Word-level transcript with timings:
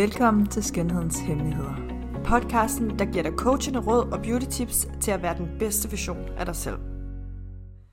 Velkommen 0.00 0.46
til 0.46 0.64
Skønhedens 0.64 1.18
Hemmeligheder. 1.18 1.74
Podcasten, 2.24 2.98
der 2.98 3.04
giver 3.04 3.22
dig 3.22 3.32
coachende 3.32 3.80
råd 3.80 4.12
og 4.12 4.22
beauty 4.22 4.46
tips 4.50 4.88
til 5.00 5.10
at 5.10 5.22
være 5.22 5.36
den 5.38 5.48
bedste 5.58 5.90
version 5.90 6.28
af 6.38 6.46
dig 6.46 6.56
selv. 6.56 6.78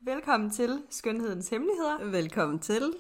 Velkommen 0.02 0.50
til 0.50 0.80
Skønhedens 0.90 1.50
Hemmeligheder. 1.50 2.12
Velkommen 2.12 2.60
til. 2.60 2.94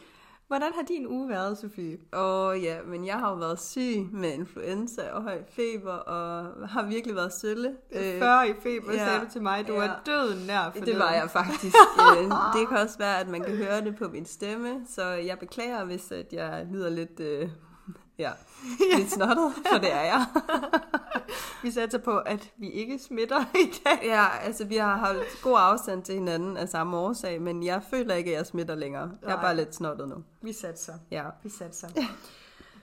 Hvordan 0.47 0.71
har 0.75 0.81
din 0.87 1.07
uge 1.07 1.29
været, 1.29 1.57
Sofie? 1.57 1.97
Åh 2.13 2.63
ja, 2.63 2.77
men 2.87 3.05
jeg 3.05 3.15
har 3.15 3.29
jo 3.29 3.35
været 3.35 3.59
syg 3.61 4.07
med 4.11 4.33
influenza 4.33 5.01
og 5.11 5.23
høj 5.23 5.37
feber, 5.49 5.93
og 5.93 6.69
har 6.69 6.85
virkelig 6.85 7.15
været 7.15 7.33
stille. 7.33 7.75
40 8.19 8.49
i 8.49 8.53
feber, 8.63 8.93
ja, 8.93 8.97
sagde 8.97 9.19
du 9.19 9.31
til 9.31 9.41
mig. 9.41 9.67
Du 9.67 9.73
ja. 9.73 9.79
var 9.79 10.01
døden 10.05 10.47
nær 10.47 10.71
for 10.75 10.85
Det 10.85 10.99
var 10.99 11.13
jeg 11.13 11.29
faktisk. 11.29 11.75
Øh, 12.17 12.23
det 12.23 12.67
kan 12.69 12.77
også 12.77 12.97
være, 12.97 13.19
at 13.19 13.27
man 13.27 13.43
kan 13.43 13.55
høre 13.55 13.81
det 13.81 13.95
på 13.95 14.07
min 14.07 14.25
stemme, 14.25 14.81
så 14.89 15.03
jeg 15.03 15.39
beklager, 15.39 15.85
hvis 15.85 16.11
at 16.11 16.33
jeg 16.33 16.67
lyder 16.71 16.89
lidt, 16.89 17.19
øh, 17.19 17.49
ja, 18.23 18.31
lidt 18.97 19.11
snottet, 19.11 19.53
for 19.71 19.77
det 19.77 19.93
er 19.93 20.01
jeg. 20.01 20.25
Vi 21.63 21.71
satser 21.71 21.97
på, 21.99 22.17
at 22.17 22.51
vi 22.57 22.69
ikke 22.69 22.99
smitter 22.99 23.41
i 23.55 23.71
dag. 23.85 23.99
Ja, 24.03 24.25
altså 24.37 24.65
vi 24.65 24.75
har 24.75 24.97
holdt 24.97 25.41
god 25.43 25.57
afstand 25.59 26.03
til 26.03 26.15
hinanden 26.15 26.57
af 26.57 26.69
samme 26.69 26.97
årsag, 26.97 27.41
men 27.41 27.63
jeg 27.63 27.81
føler 27.89 28.15
ikke, 28.15 28.31
at 28.31 28.37
jeg 28.37 28.45
smitter 28.45 28.75
længere. 28.75 29.11
Jeg 29.21 29.27
er 29.31 29.33
Nej. 29.35 29.41
bare 29.43 29.55
lidt 29.55 29.75
snottet 29.75 30.09
nu. 30.09 30.15
Vi 30.41 30.53
satser. 30.53 30.93
Ja. 31.11 31.23
Vi 31.43 31.49
satser. 31.49 31.87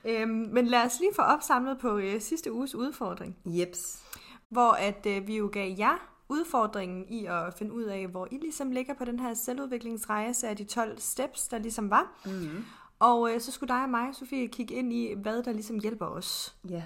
øhm, 0.05 0.30
men 0.30 0.66
lad 0.66 0.83
os 0.84 1.01
lige 1.01 1.15
få 1.16 1.23
opsamlet 1.23 1.79
på 1.79 1.96
øh, 1.96 2.21
sidste 2.21 2.52
uges 2.52 2.74
udfordring. 2.74 3.37
Jeps. 3.45 4.02
hvor 4.48 4.73
at 4.73 5.07
øh, 5.07 5.27
vi 5.27 5.37
jo 5.37 5.51
gav 5.52 5.74
jer 5.79 6.09
udfordringen 6.29 7.05
i 7.09 7.27
at 7.27 7.55
finde 7.59 7.73
ud 7.73 7.82
af, 7.82 8.07
hvor 8.07 8.29
I 8.30 8.38
ligesom 8.38 8.71
ligger 8.71 8.95
på 8.95 9.05
den 9.05 9.19
her 9.21 9.35
selvudviklingsrejse 9.35 10.48
af 10.48 10.57
de 10.57 10.65
12 10.65 10.98
steps, 10.98 11.48
der 11.48 11.59
ligesom 11.59 11.91
var. 11.91 12.12
Mm-hmm. 12.24 12.65
Og 13.05 13.31
øh, 13.35 13.41
så 13.41 13.53
skulle 13.53 13.75
dig 13.75 13.83
og 13.83 13.89
mig, 13.91 14.15
Sofie, 14.15 14.49
kigge 14.49 14.75
ind 14.75 14.93
i, 14.93 15.15
hvad 15.15 15.43
der 15.43 15.53
ligesom 15.53 15.79
hjælper 15.79 16.07
os 16.07 16.57
Ja. 16.69 16.75
ja 16.75 16.85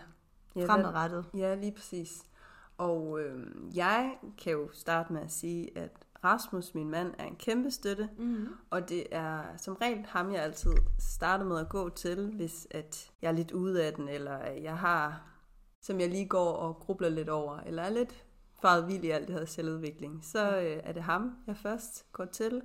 hvad- 0.54 0.66
fremadrettet. 0.66 1.24
Ja, 1.36 1.54
lige 1.54 1.72
præcis. 1.72 2.24
Og 2.78 3.20
øh, 3.20 3.46
jeg 3.76 4.16
kan 4.38 4.52
jo 4.52 4.68
starte 4.72 5.12
med 5.12 5.20
at 5.22 5.32
sige, 5.32 5.78
at 5.78 5.90
Rasmus, 6.24 6.74
min 6.74 6.90
mand, 6.90 7.14
er 7.18 7.24
en 7.24 7.36
kæmpe 7.36 7.70
støtte. 7.70 8.08
Mm-hmm. 8.18 8.48
Og 8.70 8.88
det 8.88 9.04
er 9.10 9.42
som 9.56 9.74
regel 9.74 10.04
ham, 10.06 10.32
jeg 10.32 10.42
altid 10.42 10.72
starter 10.98 11.44
med 11.44 11.58
at 11.58 11.68
gå 11.68 11.88
til, 11.88 12.32
hvis 12.36 12.66
at 12.70 13.10
jeg 13.22 13.28
er 13.28 13.32
lidt 13.32 13.50
ude 13.52 13.84
af 13.84 13.92
den, 13.94 14.08
eller 14.08 14.38
jeg 14.50 14.76
har, 14.78 15.22
som 15.82 16.00
jeg 16.00 16.08
lige 16.08 16.26
går 16.28 16.52
og 16.52 16.74
grubler 16.74 17.08
lidt 17.08 17.28
over, 17.28 17.58
eller 17.66 17.82
er 17.82 17.90
lidt 17.90 18.24
faret 18.62 18.88
vild 18.88 19.04
i 19.04 19.10
alt 19.10 19.28
det 19.28 19.38
her 19.38 19.44
selvudvikling. 19.44 20.24
Så 20.24 20.56
øh, 20.58 20.80
er 20.84 20.92
det 20.92 21.02
ham, 21.02 21.32
jeg 21.46 21.56
først 21.56 22.06
går 22.12 22.24
til. 22.24 22.62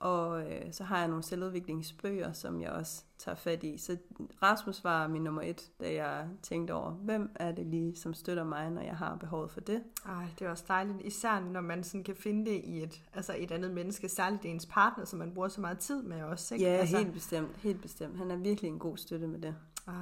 Og 0.00 0.52
øh, 0.52 0.72
så 0.72 0.84
har 0.84 0.98
jeg 0.98 1.08
nogle 1.08 1.22
selvudviklingsbøger, 1.22 2.32
som 2.32 2.60
jeg 2.60 2.70
også 2.70 3.02
tager 3.18 3.34
fat 3.34 3.62
i. 3.64 3.78
Så 3.78 3.96
Rasmus 4.42 4.84
var 4.84 5.08
min 5.08 5.22
nummer 5.22 5.42
et, 5.42 5.70
da 5.80 5.94
jeg 5.94 6.28
tænkte 6.42 6.72
over, 6.72 6.90
hvem 6.90 7.30
er 7.34 7.52
det 7.52 7.66
lige, 7.66 7.96
som 7.96 8.14
støtter 8.14 8.44
mig, 8.44 8.70
når 8.70 8.82
jeg 8.82 8.96
har 8.96 9.16
behovet 9.16 9.50
for 9.50 9.60
det. 9.60 9.82
Ej, 10.06 10.26
det 10.38 10.46
er 10.46 10.50
også 10.50 10.64
dejligt, 10.68 10.98
især 11.00 11.40
når 11.40 11.60
man 11.60 11.84
sådan 11.84 12.04
kan 12.04 12.16
finde 12.16 12.50
det 12.50 12.60
i 12.64 12.82
et, 12.82 13.02
altså 13.14 13.34
et 13.38 13.50
andet 13.50 13.70
menneske, 13.70 14.08
særligt 14.08 14.44
ens 14.44 14.66
partner, 14.66 15.04
som 15.04 15.18
man 15.18 15.34
bruger 15.34 15.48
så 15.48 15.60
meget 15.60 15.78
tid 15.78 16.02
med 16.02 16.22
også. 16.22 16.54
Ikke? 16.54 16.66
Ja, 16.66 16.72
altså, 16.72 16.98
helt 16.98 17.12
bestemt, 17.12 17.56
helt 17.56 17.82
bestemt. 17.82 18.16
Han 18.16 18.30
er 18.30 18.36
virkelig 18.36 18.68
en 18.68 18.78
god 18.78 18.96
støtte 18.96 19.26
med 19.26 19.38
det. 19.38 19.54
Ej. 19.86 19.94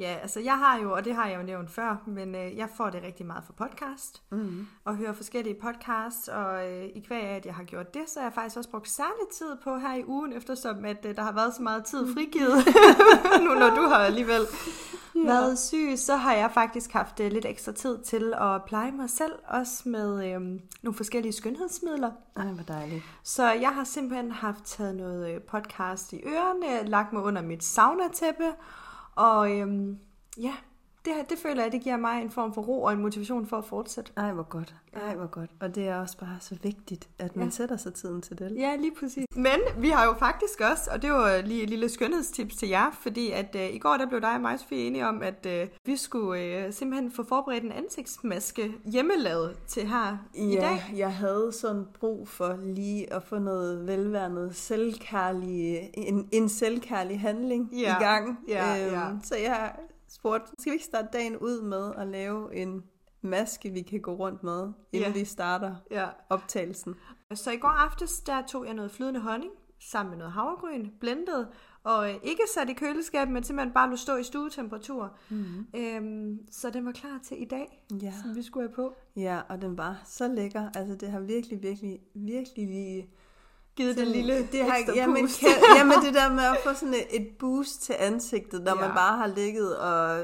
Ja, 0.00 0.16
altså 0.22 0.40
jeg 0.40 0.58
har 0.58 0.78
jo, 0.78 0.92
og 0.92 1.04
det 1.04 1.14
har 1.14 1.26
jeg 1.28 1.38
jo 1.38 1.42
nævnt 1.42 1.70
før, 1.70 1.96
men 2.06 2.34
øh, 2.34 2.56
jeg 2.56 2.68
får 2.76 2.90
det 2.90 3.02
rigtig 3.02 3.26
meget 3.26 3.44
for 3.44 3.52
podcast, 3.52 4.22
Mm-hmm. 4.30 4.66
og 4.84 4.96
hører 4.96 5.12
forskellige 5.12 5.56
podcasts, 5.62 6.28
og 6.28 6.68
øh, 6.70 6.84
i 6.84 7.00
kvæg 7.00 7.22
af, 7.22 7.36
at 7.36 7.46
jeg 7.46 7.54
har 7.54 7.64
gjort 7.64 7.94
det, 7.94 8.02
så 8.06 8.18
har 8.20 8.26
jeg 8.26 8.34
faktisk 8.34 8.56
også 8.56 8.70
brugt 8.70 8.88
særlig 8.88 9.28
tid 9.32 9.56
på 9.64 9.78
her 9.78 9.94
i 9.94 10.04
ugen, 10.06 10.32
eftersom 10.32 10.84
at 10.84 11.06
øh, 11.08 11.16
der 11.16 11.22
har 11.22 11.32
været 11.32 11.54
så 11.54 11.62
meget 11.62 11.84
tid 11.84 12.14
frigivet, 12.14 12.56
nu 13.44 13.54
når 13.54 13.70
du 13.74 13.82
har 13.82 13.98
alligevel 13.98 14.46
ja. 15.14 15.20
været 15.20 15.58
syg, 15.58 15.92
så 15.96 16.16
har 16.16 16.34
jeg 16.34 16.50
faktisk 16.54 16.92
haft 16.92 17.20
øh, 17.20 17.32
lidt 17.32 17.44
ekstra 17.44 17.72
tid 17.72 17.98
til 17.98 18.34
at 18.40 18.64
pleje 18.66 18.92
mig 18.92 19.10
selv, 19.10 19.32
også 19.48 19.88
med 19.88 20.26
øh, 20.26 20.40
nogle 20.82 20.94
forskellige 20.96 21.32
skønhedsmidler. 21.32 22.10
Ej, 22.36 22.44
hvor 22.46 22.64
dejligt. 22.64 23.02
Så 23.22 23.50
jeg 23.52 23.70
har 23.70 23.84
simpelthen 23.84 24.30
haft 24.30 24.64
taget 24.64 24.94
noget 24.94 25.34
øh, 25.34 25.40
podcast 25.40 26.12
i 26.12 26.20
ørerne, 26.26 26.88
lagt 26.88 27.12
mig 27.12 27.22
under 27.22 27.42
mit 27.42 27.64
saunatæppe, 27.64 28.44
og 29.20 29.50
øhm, 29.50 29.98
ja, 30.38 30.54
det, 31.04 31.14
her, 31.14 31.22
det 31.22 31.38
føler 31.38 31.62
jeg, 31.62 31.72
det 31.72 31.80
giver 31.82 31.96
mig 31.96 32.22
en 32.22 32.30
form 32.30 32.54
for 32.54 32.62
ro 32.62 32.82
og 32.82 32.92
en 32.92 32.98
motivation 33.02 33.46
for 33.46 33.58
at 33.58 33.64
fortsætte. 33.64 34.12
Ej, 34.16 34.32
hvor 34.32 34.42
godt. 34.42 34.74
Ej, 34.92 35.14
hvor 35.14 35.26
godt. 35.26 35.50
Og 35.60 35.74
det 35.74 35.88
er 35.88 35.96
også 36.00 36.18
bare 36.18 36.36
så 36.40 36.56
vigtigt, 36.62 37.08
at 37.18 37.36
man 37.36 37.44
Ja. 37.46 37.50
sætter 37.50 37.76
sig 37.76 37.94
tiden 37.94 38.22
til 38.22 38.38
det. 38.38 38.56
Ja, 38.56 38.76
lige 38.76 38.92
præcis. 39.00 39.24
Men 39.36 39.60
vi 39.78 39.88
har 39.88 40.04
jo 40.04 40.14
faktisk 40.14 40.60
også, 40.72 40.90
og 40.92 41.02
det 41.02 41.10
var 41.12 41.42
lige 41.42 41.62
et 41.62 41.70
lille 41.70 41.88
skønhedstips 41.88 42.56
til 42.56 42.68
jer, 42.68 42.90
fordi 43.00 43.30
at 43.30 43.56
øh, 43.56 43.74
i 43.74 43.78
går 43.78 43.96
der 43.96 44.06
blev 44.08 44.20
dig 44.20 44.34
og 44.34 44.40
mig, 44.40 44.60
Sofie, 44.60 44.78
enige 44.86 45.06
om, 45.06 45.22
at 45.22 45.46
øh, 45.46 45.68
vi 45.86 45.96
skulle 45.96 46.42
øh, 46.42 46.72
simpelthen 46.72 47.12
få 47.12 47.24
forberedt 47.24 47.64
en 47.64 47.72
ansigtsmaske 47.72 48.72
hjemmelavet 48.84 49.56
til 49.68 49.86
her 49.88 50.16
i 50.34 50.46
ja, 50.46 50.60
dag. 50.60 50.94
jeg 50.96 51.12
havde 51.14 51.52
sådan 51.52 51.86
brug 52.00 52.28
for 52.28 52.58
lige 52.62 53.12
at 53.12 53.22
få 53.22 53.38
noget 53.38 53.86
velværende 53.86 54.50
selvkærlig, 54.54 55.90
en, 55.94 56.28
en 56.32 56.48
selvkærlig 56.48 57.20
handling 57.20 57.68
Ja, 57.72 57.96
i 57.96 58.02
gang. 58.02 58.28
Øhm, 58.28 58.36
ja, 58.48 58.74
ja. 58.74 59.04
Så 59.22 59.36
jeg 59.36 59.72
spurgte, 60.10 60.52
skal 60.58 60.70
vi 60.70 60.74
ikke 60.74 60.84
starte 60.84 61.08
dagen 61.12 61.36
ud 61.36 61.62
med 61.62 61.92
at 61.96 62.06
lave 62.08 62.54
en 62.56 62.84
maske, 63.22 63.70
vi 63.70 63.82
kan 63.82 64.00
gå 64.00 64.12
rundt 64.14 64.42
med, 64.42 64.72
inden 64.92 65.12
Ja. 65.12 65.18
vi 65.18 65.24
starter 65.24 65.74
Ja. 65.90 66.06
optagelsen? 66.28 66.94
Så 67.34 67.50
i 67.50 67.56
går 67.56 67.68
aftes, 67.68 68.20
der 68.20 68.42
tog 68.46 68.66
jeg 68.66 68.74
noget 68.74 68.90
flydende 68.90 69.20
honning 69.20 69.52
sammen 69.90 70.10
med 70.10 70.18
noget 70.18 70.32
havregryn, 70.32 70.90
blendet, 71.00 71.48
og 71.84 72.10
øh, 72.10 72.16
ikke 72.22 72.42
sat 72.54 72.68
i 72.68 72.72
køleskabet, 72.72 73.32
men 73.34 73.42
simpelthen 73.44 73.74
bare 73.74 73.90
lå 73.90 73.96
stå 73.96 74.16
i 74.16 74.22
stuetemperatur. 74.22 75.16
Mm-hmm. 75.30 75.66
Øhm, 75.76 76.38
så 76.50 76.70
den 76.70 76.86
var 76.86 76.92
klar 76.92 77.20
til 77.24 77.42
i 77.42 77.44
dag, 77.44 77.84
Ja. 78.02 78.12
som 78.22 78.36
vi 78.36 78.42
skulle 78.42 78.68
have 78.68 78.74
på. 78.74 78.94
ja, 79.16 79.40
og 79.48 79.62
den 79.62 79.78
var 79.78 80.02
så 80.04 80.28
lækker. 80.28 80.70
Altså, 80.74 80.94
det 80.94 81.10
har 81.10 81.20
virkelig, 81.20 81.62
virkelig, 81.62 82.00
virkelig 82.14 82.66
lige 82.66 83.10
Givet 83.80 83.96
det 83.96 84.06
Sådan- 84.06 84.12
lille 84.12 84.48
det 84.52 84.64
har, 84.64 84.76
ekstra 84.76 84.94
jamen, 84.94 85.22
boost. 85.22 85.40
kan, 85.40 85.48
jamen 85.76 85.98
det 86.04 86.14
der 86.14 86.30
med 86.32 86.44
at 86.44 86.56
få 86.64 86.74
sådan 86.74 86.94
et, 86.94 87.06
et 87.20 87.28
boost 87.38 87.82
til 87.82 87.94
ansigtet, 87.98 88.62
når 88.62 88.72
Ja. 88.76 88.80
ja. 88.82 88.86
man 88.86 88.96
bare 88.96 89.16
har 89.18 89.26
ligget 89.26 89.76
og 89.76 90.20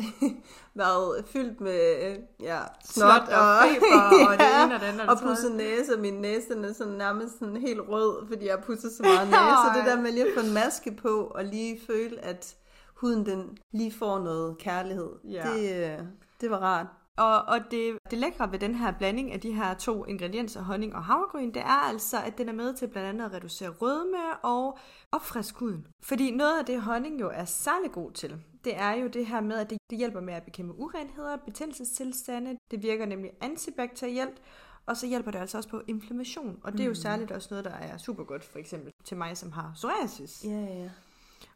været 0.74 1.24
fyldt 1.26 1.60
med 1.60 1.80
øh, 2.06 2.16
ja, 2.40 2.58
Snot 2.84 3.10
og 3.20 3.62
feber 3.68 4.02
og 4.30 4.38
det 4.38 4.46
ene 4.64 4.74
og 4.74 4.80
det 4.80 4.86
andet 4.86 5.00
og 5.08 5.08
og 5.16 5.20
pudset 5.22 5.52
næse, 5.54 5.94
og 5.94 6.00
min 6.00 6.14
næse 6.14 6.48
den 6.54 6.64
er 6.64 6.72
sådan 6.72 6.92
nærmest 6.92 7.38
sådan 7.38 7.56
helt 7.56 7.80
rød, 7.88 8.26
fordi 8.28 8.46
jeg 8.46 8.54
har 8.54 8.62
pudset 8.62 8.92
så 8.92 9.02
meget 9.02 9.28
næse. 9.28 9.40
Så 9.64 9.72
det 9.76 9.84
der 9.86 10.00
med 10.02 10.12
lige 10.12 10.26
at 10.26 10.34
få 10.40 10.46
en 10.46 10.54
maske 10.54 10.90
på, 11.02 11.32
og 11.34 11.44
lige 11.44 11.80
føle, 11.86 12.24
at 12.24 12.54
huden 12.94 13.26
den 13.26 13.58
lige 13.72 13.92
får 13.98 14.18
noget 14.18 14.58
kærlighed, 14.58 15.08
Ja. 15.30 15.42
det, 15.54 15.74
øh, 15.92 15.98
det 16.40 16.50
var 16.50 16.58
rart. 16.58 16.86
Og, 17.18 17.42
og 17.42 17.58
det, 17.70 17.98
det 18.10 18.18
lækre 18.18 18.52
ved 18.52 18.58
den 18.58 18.74
her 18.74 18.92
blanding 18.98 19.32
af 19.32 19.40
de 19.40 19.52
her 19.52 19.74
to 19.74 20.04
ingredienser, 20.04 20.62
honning 20.62 20.94
og 20.94 21.04
havregryn, 21.04 21.48
det 21.54 21.62
er 21.62 21.88
altså, 21.88 22.16
at 22.22 22.38
den 22.38 22.48
er 22.48 22.52
med 22.52 22.74
til 22.74 22.88
blandt 22.88 23.08
andet 23.08 23.24
at 23.24 23.32
reducere 23.32 23.68
rødme 23.68 24.36
og 24.42 24.78
opfriske 25.12 25.58
huden. 25.58 25.86
Fordi 26.02 26.30
noget 26.30 26.58
af 26.58 26.64
det, 26.66 26.82
honning 26.82 27.20
jo 27.20 27.30
er 27.34 27.44
særlig 27.44 27.92
god 27.92 28.12
til, 28.12 28.42
det 28.64 28.76
er 28.76 28.92
jo 28.92 29.06
det 29.06 29.26
her 29.26 29.40
med, 29.40 29.56
at 29.56 29.70
det, 29.70 29.78
det 29.90 29.98
hjælper 29.98 30.20
med 30.20 30.34
at 30.34 30.42
bekæmpe 30.42 30.74
urenheder, 30.74 31.36
betændelsestilstande. 31.36 32.56
Det 32.70 32.82
virker 32.82 33.06
nemlig 33.06 33.30
antibakterielt, 33.40 34.42
og 34.86 34.96
så 34.96 35.06
hjælper 35.06 35.30
det 35.30 35.38
altså 35.38 35.56
også 35.56 35.68
på 35.68 35.82
inflammation. 35.88 36.58
Og 36.64 36.72
det 36.72 36.80
er 36.80 36.84
jo 36.84 36.90
Mm. 36.90 36.94
særligt 36.94 37.30
også 37.32 37.48
noget, 37.50 37.64
der 37.64 37.70
er 37.70 37.96
super 37.96 38.24
godt, 38.24 38.44
for 38.44 38.58
eksempel 38.58 38.92
til 39.04 39.16
mig, 39.16 39.36
som 39.36 39.52
har 39.52 39.72
psoriasis. 39.74 40.44
Ja, 40.44 40.60
ja. 40.60 40.90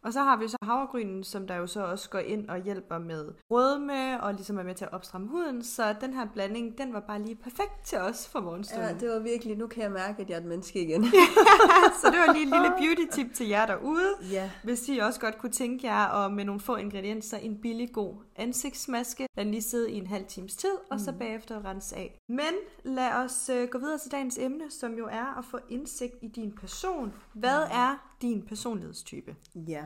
Og 0.04 0.12
så 0.12 0.20
har 0.20 0.36
vi 0.36 0.48
så 0.48 0.56
havregrynen, 0.62 1.24
som 1.24 1.46
der 1.46 1.56
jo 1.56 1.66
så 1.66 1.84
også 1.84 2.10
går 2.10 2.18
ind 2.18 2.48
og 2.48 2.62
hjælper 2.62 2.98
med 2.98 3.32
rødme, 3.50 4.22
og 4.22 4.34
ligesom 4.34 4.58
er 4.58 4.62
med 4.62 4.74
til 4.74 4.84
at 4.84 4.92
opstramme 4.92 5.28
huden. 5.28 5.64
Så 5.64 5.94
den 6.00 6.14
her 6.14 6.26
blanding, 6.34 6.78
den 6.78 6.92
var 6.92 7.00
bare 7.00 7.22
lige 7.22 7.34
perfekt 7.36 7.84
til 7.84 7.98
os 7.98 8.28
for 8.28 8.40
morgenstunden. 8.40 8.88
Ja, 8.88 8.94
det 9.00 9.08
var 9.10 9.18
virkelig, 9.18 9.56
nu 9.56 9.66
kan 9.66 9.82
jeg 9.82 9.90
mærke, 9.92 10.22
at 10.22 10.28
jeg 10.30 10.36
er 10.36 10.40
et 10.40 10.46
menneske 10.46 10.82
igen. 10.82 11.04
så 12.00 12.10
det 12.10 12.18
var 12.26 12.32
lige 12.32 12.42
et 12.44 12.50
lille 12.50 12.70
beauty 12.78 13.16
tip 13.16 13.34
til 13.34 13.48
jer 13.48 13.66
derude. 13.66 14.14
ja. 14.32 14.50
Hvis 14.64 14.88
I 14.88 14.98
også 14.98 15.20
godt 15.20 15.38
kunne 15.38 15.52
tænke 15.52 15.86
jer, 15.86 16.04
og 16.06 16.32
med 16.32 16.44
nogle 16.44 16.60
få 16.60 16.76
ingredienser, 16.76 17.36
en 17.36 17.60
billig 17.60 17.92
god 17.92 18.14
ansigtsmaske. 18.38 19.26
Lad 19.36 19.44
den 19.44 19.50
lige 19.50 19.62
sidde 19.62 19.92
i 19.92 19.98
en 19.98 20.06
halv 20.06 20.26
times 20.26 20.56
tid, 20.56 20.76
og 20.90 21.00
så 21.00 21.12
bagefter 21.12 21.64
rense 21.64 21.96
af. 21.96 22.18
Men 22.28 22.54
lad 22.84 23.12
os 23.12 23.48
øh, 23.48 23.68
gå 23.68 23.78
videre 23.78 23.98
til 23.98 24.10
dagens 24.12 24.38
emne, 24.38 24.70
som 24.70 24.94
jo 24.94 25.06
er 25.06 25.38
at 25.38 25.44
få 25.44 25.58
indsigt 25.70 26.14
i 26.22 26.28
din 26.28 26.52
person. 26.52 27.12
Hvad 27.32 27.62
er 27.70 28.14
din 28.22 28.42
personlighedstype? 28.42 29.36
Ja, 29.54 29.84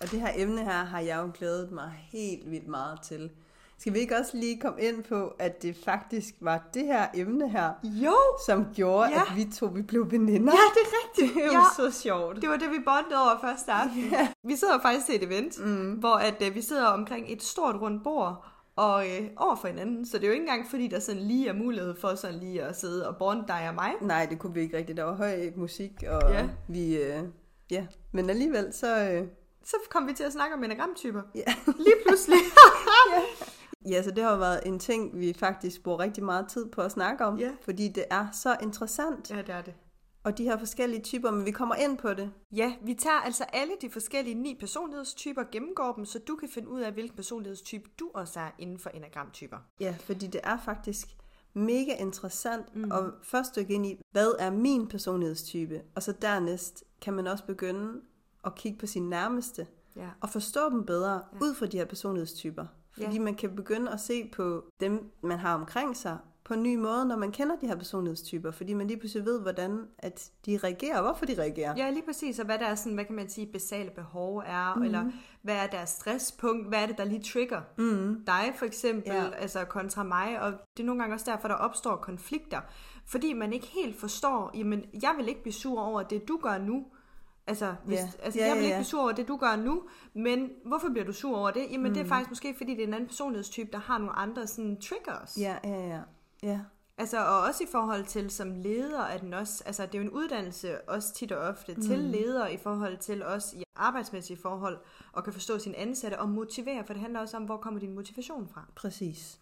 og 0.00 0.10
det 0.10 0.20
her 0.20 0.32
emne 0.36 0.64
her 0.64 0.84
har 0.84 1.00
jeg 1.00 1.18
jo 1.22 1.30
glædet 1.34 1.72
mig 1.72 1.92
helt 2.12 2.50
vildt 2.50 2.68
meget 2.68 3.00
til. 3.02 3.30
Skal 3.78 3.94
vi 3.94 3.98
ikke 3.98 4.16
også 4.16 4.36
lige 4.36 4.60
komme 4.60 4.80
ind 4.82 5.02
på, 5.04 5.32
at 5.38 5.62
det 5.62 5.76
faktisk 5.84 6.34
var 6.40 6.62
det 6.74 6.84
her 6.86 7.06
emne 7.14 7.48
her, 7.48 7.70
Jo! 7.84 8.14
som 8.46 8.66
gjorde, 8.74 9.08
Ja. 9.10 9.20
at 9.30 9.36
vi 9.36 9.44
to 9.54 9.66
vi 9.66 9.82
blev 9.82 10.10
veninder? 10.10 10.52
Ja, 10.52 10.58
det 10.74 10.80
er 10.88 10.96
rigtigt. 11.04 11.34
det 11.34 11.44
er 11.44 11.58
Ja. 11.58 11.64
så 11.76 12.00
sjovt. 12.02 12.40
Det 12.42 12.48
var 12.48 12.56
det, 12.56 12.70
vi 12.70 12.78
bondede 12.84 13.20
over 13.22 13.38
første 13.40 13.72
aften. 13.72 14.08
Ja. 14.12 14.28
Vi 14.44 14.56
sidder 14.56 14.78
faktisk 14.82 15.06
til 15.06 15.14
et 15.14 15.22
event, 15.22 15.64
Mm. 15.66 15.92
hvor 15.92 16.14
at, 16.14 16.42
øh, 16.48 16.54
vi 16.54 16.62
sidder 16.62 16.86
omkring 16.86 17.32
et 17.32 17.42
stort 17.42 17.74
rundt 17.80 18.04
bord, 18.04 18.44
og 18.76 19.06
øh, 19.10 19.28
over 19.36 19.56
for 19.56 19.68
hinanden. 19.68 20.06
Så 20.06 20.16
det 20.18 20.24
er 20.24 20.28
jo 20.28 20.32
ikke 20.32 20.42
engang, 20.46 20.70
fordi 20.70 20.86
der 20.88 20.98
sådan 21.00 21.22
lige 21.22 21.48
er 21.48 21.52
mulighed 21.52 21.94
for 22.00 22.14
sådan 22.14 22.38
lige 22.40 22.62
at 22.62 22.80
sidde 22.80 23.08
og 23.08 23.16
bonde 23.16 23.44
dig 23.48 23.66
og 23.68 23.74
mig. 23.74 23.92
Nej, 24.00 24.26
det 24.30 24.38
kunne 24.38 24.54
vi 24.54 24.60
ikke 24.60 24.76
rigtigt. 24.76 24.96
Der 24.96 25.04
var 25.04 25.14
høj 25.14 25.40
musik, 25.56 25.92
og 26.08 26.32
ja. 26.32 26.48
vi... 26.68 26.96
Øh, 26.96 27.22
ja, 27.70 27.86
men 28.12 28.30
alligevel 28.30 28.72
så... 28.72 29.10
Øh, 29.12 29.26
Så 29.64 29.76
kom 29.90 30.08
vi 30.08 30.12
til 30.12 30.24
at 30.24 30.32
snakke 30.32 30.54
om 30.56 30.64
enagramtyper. 30.64 31.22
Ja. 31.34 31.54
Lige 31.66 31.96
pludselig. 32.06 32.38
Ja, 33.14 33.20
så 34.02 34.10
det 34.10 34.24
har 34.24 34.36
været 34.36 34.60
en 34.66 34.78
ting, 34.78 35.18
vi 35.20 35.32
faktisk 35.32 35.82
bruger 35.82 35.98
rigtig 35.98 36.24
meget 36.24 36.48
tid 36.48 36.66
på 36.66 36.80
at 36.82 36.92
snakke 36.92 37.24
om, 37.24 37.38
Ja. 37.38 37.50
fordi 37.62 37.88
det 37.88 38.04
er 38.10 38.26
så 38.32 38.56
interessant, 38.62 39.30
ja, 39.30 39.36
det 39.38 39.48
er 39.48 39.62
det. 39.62 39.74
og 40.24 40.38
de 40.38 40.44
her 40.44 40.58
forskellige 40.58 41.02
typer, 41.02 41.30
men 41.30 41.44
vi 41.46 41.50
kommer 41.50 41.74
ind 41.74 41.98
på 41.98 42.14
det. 42.14 42.30
Ja, 42.52 42.74
vi 42.82 42.94
tager 42.94 43.16
altså 43.20 43.44
alle 43.52 43.72
de 43.80 43.90
forskellige 43.90 44.34
ni 44.34 44.56
personlighedstyper, 44.60 45.42
gennemgår 45.52 45.92
dem, 45.92 46.04
så 46.04 46.18
du 46.18 46.36
kan 46.36 46.48
finde 46.48 46.68
ud 46.68 46.80
af, 46.80 46.92
hvilken 46.92 47.16
personlighedstype 47.16 47.90
du 48.00 48.10
også 48.14 48.40
er 48.40 48.50
inden 48.58 48.78
for 48.78 48.90
enagramtyper. 48.90 49.56
Ja, 49.80 49.96
fordi 50.00 50.26
det 50.26 50.40
er 50.44 50.58
faktisk 50.64 51.08
mega 51.54 51.94
interessant 51.98 52.76
mm. 52.76 52.92
at 52.92 53.04
først 53.22 53.56
dykke 53.56 53.74
ind 53.74 53.86
i, 53.86 54.00
hvad 54.12 54.32
er 54.38 54.50
min 54.50 54.88
personlighedstype, 54.88 55.82
og 55.94 56.02
så 56.02 56.12
dernæst 56.12 56.84
kan 57.00 57.12
man 57.14 57.26
også 57.26 57.44
begynde 57.44 58.00
at 58.44 58.54
kigge 58.54 58.78
på 58.78 58.86
sine 58.86 59.10
nærmeste, 59.10 59.66
Ja. 59.96 60.08
og 60.20 60.30
forstå 60.30 60.70
dem 60.70 60.84
bedre 60.86 61.12
ja. 61.12 61.38
ud 61.40 61.54
fra 61.54 61.66
de 61.66 61.76
her 61.76 61.84
personlighedstyper. 61.84 62.66
Fordi 62.94 63.16
Ja. 63.16 63.22
man 63.22 63.34
kan 63.34 63.56
begynde 63.56 63.92
at 63.92 64.00
se 64.00 64.30
på 64.32 64.64
dem, 64.80 65.10
man 65.22 65.38
har 65.38 65.54
omkring 65.54 65.96
sig, 65.96 66.18
på 66.44 66.54
en 66.54 66.62
ny 66.62 66.76
måde, 66.76 67.04
når 67.04 67.16
man 67.16 67.32
kender 67.32 67.56
de 67.56 67.66
her 67.66 67.76
personlighedstyper, 67.76 68.50
fordi 68.50 68.74
man 68.74 68.86
lige 68.86 68.98
pludselig 68.98 69.26
ved, 69.26 69.40
hvordan 69.40 69.88
at 69.98 70.30
de 70.46 70.58
reagerer, 70.64 70.96
og 70.96 71.02
hvorfor 71.02 71.26
de 71.26 71.34
reagerer. 71.38 71.74
Ja, 71.76 71.90
lige 71.90 72.04
præcis, 72.04 72.38
og 72.38 72.44
hvad 72.44 72.58
der 72.58 72.66
er 72.66 72.74
sådan, 72.74 72.94
hvad 72.94 73.04
kan 73.04 73.14
man 73.16 73.28
sige, 73.28 73.46
basale 73.46 73.90
behov 73.90 74.42
er, 74.46 74.74
mm. 74.74 74.82
eller 74.82 75.10
hvad 75.42 75.54
er 75.56 75.66
deres 75.66 75.90
stresspunkt, 75.90 76.68
hvad 76.68 76.82
er 76.82 76.86
det, 76.86 76.98
der 76.98 77.04
lige 77.04 77.22
trigger 77.22 77.60
mm. 77.78 78.24
dig 78.26 78.52
for 78.56 78.66
eksempel, 78.66 79.12
ja. 79.12 79.30
altså 79.30 79.64
kontra 79.64 80.02
mig, 80.02 80.40
og 80.40 80.52
det 80.76 80.82
er 80.82 80.86
nogle 80.86 81.02
gange 81.02 81.14
også 81.16 81.30
derfor, 81.30 81.48
der 81.48 81.54
opstår 81.54 81.96
konflikter, 81.96 82.60
fordi 83.06 83.32
man 83.32 83.52
ikke 83.52 83.66
helt 83.66 84.00
forstår, 84.00 84.50
jamen, 84.54 84.84
jeg 85.02 85.14
vil 85.16 85.28
ikke 85.28 85.42
blive 85.42 85.52
sur 85.52 85.80
over 85.80 86.02
det, 86.02 86.28
du 86.28 86.38
gør 86.42 86.58
nu, 86.58 86.86
Altså, 87.46 87.74
hvis, 87.84 87.98
Ja. 87.98 88.08
altså 88.22 88.40
Ja, 88.40 88.46
jeg 88.46 88.56
vil 88.56 88.64
ikke 88.64 88.76
blive 88.76 88.84
sur 88.84 89.02
over 89.02 89.12
det, 89.12 89.28
du 89.28 89.36
gør 89.36 89.56
nu, 89.56 89.82
men 90.14 90.50
hvorfor 90.64 90.88
bliver 90.88 91.04
du 91.04 91.12
sur 91.12 91.36
over 91.38 91.50
det? 91.50 91.66
Jamen, 91.70 91.88
mm. 91.88 91.94
det 91.94 92.02
er 92.04 92.08
faktisk 92.08 92.30
måske, 92.30 92.54
fordi 92.56 92.74
det 92.74 92.82
er 92.82 92.86
en 92.86 92.94
anden 92.94 93.08
personlighedstype, 93.08 93.72
der 93.72 93.78
har 93.78 93.98
nogle 93.98 94.12
andre 94.12 94.46
sådan, 94.46 94.80
triggers. 94.80 95.36
Ja, 95.40 95.56
ja, 95.64 95.88
ja. 95.88 96.00
ja. 96.42 96.60
Altså, 96.98 97.18
og 97.26 97.40
også 97.40 97.64
i 97.64 97.66
forhold 97.72 98.04
til 98.04 98.30
som 98.30 98.54
leder, 98.54 99.00
er 99.00 99.18
den 99.18 99.34
også, 99.34 99.62
altså 99.66 99.86
det 99.86 99.94
er 99.94 99.98
jo 99.98 100.04
en 100.04 100.10
uddannelse 100.10 100.80
også 100.80 101.14
tit 101.14 101.32
og 101.32 101.48
ofte 101.48 101.74
mm. 101.74 101.82
til 101.82 101.98
leder 101.98 102.48
i 102.48 102.56
forhold 102.56 102.96
til 102.96 103.22
også 103.24 103.56
i 103.56 103.64
arbejdsmæssige 103.76 104.36
forhold, 104.36 104.78
og 105.12 105.24
kan 105.24 105.32
forstå 105.32 105.58
sine 105.58 105.76
ansatte 105.76 106.18
og 106.18 106.28
motivere, 106.28 106.84
for 106.86 106.92
det 106.92 107.02
handler 107.02 107.20
også 107.20 107.36
om, 107.36 107.42
hvor 107.42 107.56
kommer 107.56 107.80
din 107.80 107.94
motivation 107.94 108.48
fra. 108.48 108.64
Præcis. 108.74 109.40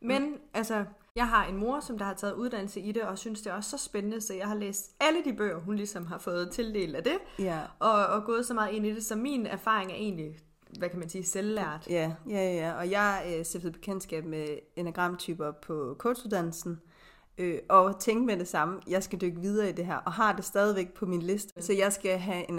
Men 0.00 0.22
mm. 0.22 0.38
altså, 0.54 0.84
jeg 1.18 1.28
har 1.28 1.46
en 1.46 1.56
mor, 1.56 1.80
som 1.80 1.98
der 1.98 2.04
har 2.04 2.14
taget 2.14 2.34
uddannelse 2.34 2.80
i 2.80 2.92
det, 2.92 3.02
og 3.02 3.18
synes 3.18 3.40
det 3.40 3.50
er 3.50 3.54
også 3.54 3.70
så 3.70 3.84
spændende, 3.84 4.20
så 4.20 4.34
jeg 4.34 4.46
har 4.46 4.54
læst 4.54 4.90
alle 5.00 5.24
de 5.24 5.32
bøger, 5.32 5.58
hun 5.60 5.76
ligesom 5.76 6.06
har 6.06 6.18
fået 6.18 6.50
tildelt 6.50 6.96
af 6.96 7.04
det, 7.04 7.18
Ja. 7.38 7.58
og, 7.78 8.06
og 8.06 8.24
gået 8.24 8.46
så 8.46 8.54
meget 8.54 8.72
ind 8.72 8.86
i 8.86 8.94
det, 8.94 9.04
så 9.04 9.16
min 9.16 9.46
erfaring 9.46 9.90
er 9.90 9.94
egentlig, 9.94 10.38
hvad 10.78 10.88
kan 10.88 10.98
man 10.98 11.08
sige, 11.08 11.24
selvlært. 11.24 11.86
Ja, 11.90 12.12
ja, 12.30 12.54
ja. 12.54 12.72
Og 12.78 12.90
jeg 12.90 13.34
øh, 13.38 13.44
stiftede 13.44 13.72
bekendtskab 13.72 14.24
med 14.24 14.46
enagramtyper 14.76 15.50
på 15.50 15.94
coachuddannelsen, 15.98 16.80
øh, 17.38 17.58
og 17.68 18.00
tænkte 18.00 18.26
med 18.26 18.36
det 18.36 18.48
samme, 18.48 18.80
jeg 18.88 19.02
skal 19.02 19.20
dykke 19.20 19.40
videre 19.40 19.68
i 19.68 19.72
det 19.72 19.86
her, 19.86 19.96
og 19.96 20.12
har 20.12 20.32
det 20.36 20.44
stadigvæk 20.44 20.94
på 20.94 21.06
min 21.06 21.22
liste, 21.22 21.62
så 21.62 21.72
jeg 21.72 21.92
skal 21.92 22.18
have 22.18 22.50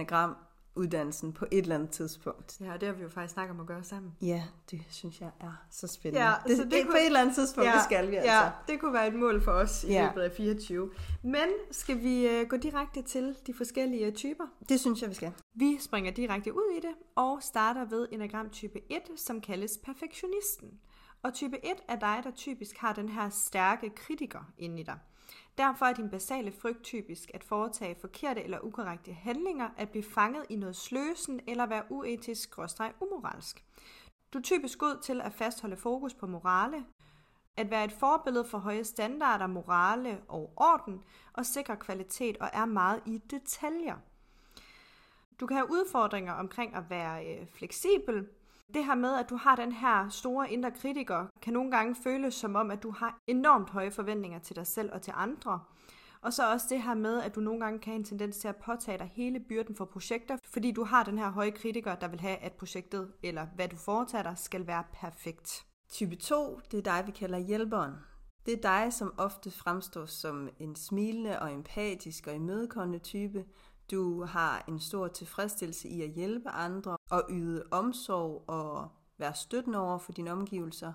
enagramuddannelsen 0.84 1.34
på 1.34 1.46
et 1.52 1.58
eller 1.60 1.76
andet 1.76 1.90
tidspunkt. 1.90 2.58
Ja, 2.62 2.74
og 2.74 2.80
det 2.82 2.88
har 2.88 2.96
vi 2.96 3.04
jo 3.04 3.10
faktisk 3.10 3.34
snakket 3.34 3.54
om 3.54 3.60
at 3.60 3.66
gøre 3.68 3.84
sammen. 3.84 4.12
Ja, 4.22 4.44
det 4.72 4.82
synes 4.90 5.22
jeg 5.22 5.30
er 5.40 5.52
så 5.72 5.88
spændende. 5.88 6.26
Ja, 6.28 6.34
det, 6.48 6.58
så 6.58 6.64
det, 6.64 6.72
det 6.72 6.78
det 6.78 6.86
kunne- 6.86 6.92
på 6.94 6.98
et 6.98 7.06
eller 7.06 7.20
andet 7.22 7.36
tidspunkt, 7.36 7.68
ja, 7.70 7.74
det 7.76 7.84
skal 7.84 8.12
vi 8.12 8.16
altså. 8.16 8.32
Ja, 8.32 8.50
det 8.68 8.80
kunne 8.80 8.94
være 8.94 9.08
et 9.08 9.16
mål 9.16 9.42
for 9.42 9.52
os 9.52 9.84
i 9.84 9.88
Ja. 9.88 10.06
løbet 10.08 10.22
af 10.22 10.32
24. 10.32 10.90
Men 11.24 11.48
skal 11.72 12.00
vi 12.04 12.28
øh, 12.28 12.48
gå 12.48 12.58
direkte 12.58 13.02
til 13.02 13.36
de 13.48 13.54
forskellige 13.54 14.12
typer? 14.12 14.44
Det 14.70 14.80
synes 14.80 15.02
jeg, 15.02 15.10
vi 15.10 15.16
skal. 15.16 15.32
Vi 15.56 15.78
springer 15.82 16.12
direkte 16.12 16.54
ud 16.54 16.78
i 16.78 16.80
det 16.80 16.96
og 17.16 17.40
starter 17.44 17.86
ved 17.86 18.08
enagram 18.12 18.50
type 18.50 18.80
1, 18.90 19.02
som 19.16 19.42
kaldes 19.42 19.80
perfektionisten. 19.86 20.70
Og 21.24 21.34
type 21.34 21.66
1 21.66 21.72
er 21.88 21.96
dig, 22.00 22.22
der 22.24 22.32
typisk 22.32 22.78
har 22.78 22.94
den 22.94 23.10
her 23.10 23.30
stærke 23.30 23.90
kritiker 23.96 24.40
inde 24.58 24.80
i 24.80 24.84
dig. 24.84 24.98
Derfor 25.60 25.86
er 25.86 25.94
din 25.94 26.10
basale 26.10 26.52
frygt 26.52 26.84
typisk 26.84 27.32
at 27.34 27.44
foretage 27.44 27.96
forkerte 28.02 28.44
eller 28.44 28.60
ukorrekte 28.60 29.14
handlinger, 29.14 29.70
at 29.78 29.90
blive 29.90 30.04
fanget 30.04 30.46
i 30.50 30.56
noget 30.56 30.76
sløsen 30.76 31.40
eller 31.48 31.66
være 31.66 31.84
uetisk 31.90 32.42
skråstreg 32.42 32.94
umoralsk. 33.02 33.66
Du 34.34 34.38
er 34.38 34.42
typisk 34.42 34.80
god 34.80 35.02
til 35.02 35.22
at 35.22 35.34
fastholde 35.34 35.78
fokus 35.78 36.14
på 36.14 36.28
morale, 36.28 36.86
at 37.58 37.72
være 37.72 37.86
et 37.86 37.92
forbillede 37.92 38.46
for 38.46 38.58
høje 38.58 38.84
standarder, 38.84 39.48
morale 39.48 40.22
og 40.28 40.54
orden, 40.58 41.04
og 41.34 41.46
sikre 41.46 41.78
kvalitet 41.78 42.38
og 42.38 42.50
er 42.54 42.66
meget 42.66 43.02
i 43.06 43.18
detaljer. 43.18 43.98
Du 45.40 45.48
kan 45.48 45.58
have 45.58 45.72
udfordringer 45.72 46.34
omkring 46.34 46.76
at 46.76 46.90
være 46.90 47.26
øh, 47.26 47.48
fleksibel. 47.48 48.28
Det 48.74 48.86
her 48.86 48.96
med, 48.96 49.14
at 49.14 49.30
du 49.30 49.36
har 49.36 49.56
den 49.56 49.72
her 49.72 50.10
store 50.10 50.52
indre 50.52 50.72
kritiker, 50.72 51.26
kan 51.42 51.54
nogle 51.54 51.72
gange 51.72 51.96
føles 52.04 52.34
som 52.34 52.56
om, 52.56 52.72
at 52.72 52.84
du 52.84 52.92
har 52.92 53.20
enormt 53.28 53.70
høje 53.70 53.92
forventninger 53.92 54.40
til 54.40 54.56
dig 54.56 54.68
selv 54.68 54.90
og 54.94 55.02
til 55.02 55.14
andre. 55.16 55.60
Og 56.22 56.34
så 56.34 56.52
også 56.52 56.66
det 56.70 56.82
her 56.82 56.94
med, 56.94 57.22
at 57.22 57.36
du 57.36 57.40
nogle 57.40 57.60
gange 57.60 57.80
kan 57.80 57.92
have 57.92 58.00
en 58.00 58.04
tendens 58.04 58.38
til 58.38 58.48
at 58.48 58.56
påtage 58.56 58.98
dig 58.98 59.12
hele 59.14 59.40
byrden 59.40 59.76
for 59.76 59.86
projekter, 59.86 60.38
fordi 60.44 60.72
du 60.72 60.84
har 60.84 61.04
den 61.04 61.18
her 61.18 61.30
høje 61.30 61.52
kritiker, 61.52 61.96
der 61.96 62.08
vil 62.08 62.20
have, 62.20 62.38
at 62.38 62.54
projektet, 62.54 63.12
eller 63.24 63.48
hvad 63.56 63.68
du 63.68 63.76
foretager 63.76 64.24
dig, 64.24 64.38
skal 64.38 64.68
være 64.68 64.84
perfekt. 64.94 65.66
Type 65.90 66.16
2, 66.16 66.60
det 66.72 66.78
er 66.78 66.82
dig, 66.82 67.04
vi 67.08 67.12
kalder 67.12 67.38
hjælperen. 67.38 67.94
Det 68.46 68.54
er 68.54 68.62
dig, 68.62 68.94
som 68.94 69.14
ofte 69.18 69.52
fremstår 69.52 70.06
som 70.06 70.50
en 70.60 70.76
smilende 70.76 71.40
og 71.40 71.54
empatisk 71.54 72.28
og 72.28 72.36
imødekommende 72.36 73.00
type. 73.00 73.46
Du 73.92 74.24
har 74.24 74.64
en 74.68 74.80
stor 74.80 75.08
tilfredsstillelse 75.08 75.90
i 75.90 76.02
at 76.02 76.10
hjælpe 76.10 76.50
andre 76.50 76.98
og 77.10 77.24
yde 77.30 77.64
omsorg 77.72 78.44
og 78.48 78.88
være 79.18 79.36
støttende 79.36 79.80
over 79.80 79.98
for 79.98 80.12
dine 80.12 80.32
omgivelser. 80.32 80.94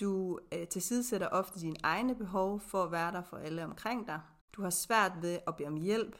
Du 0.00 0.38
øh, 0.52 0.68
tilsidesætter 0.68 1.28
ofte 1.28 1.60
dine 1.60 1.76
egne 1.82 2.14
behov 2.14 2.60
for 2.60 2.82
at 2.82 2.92
være 2.92 3.12
der 3.12 3.22
for 3.22 3.36
alle 3.36 3.64
omkring 3.64 4.06
dig. 4.06 4.20
Du 4.52 4.62
har 4.62 4.70
svært 4.70 5.12
ved 5.20 5.38
at 5.46 5.56
bede 5.56 5.68
om 5.68 5.76
hjælp, 5.76 6.16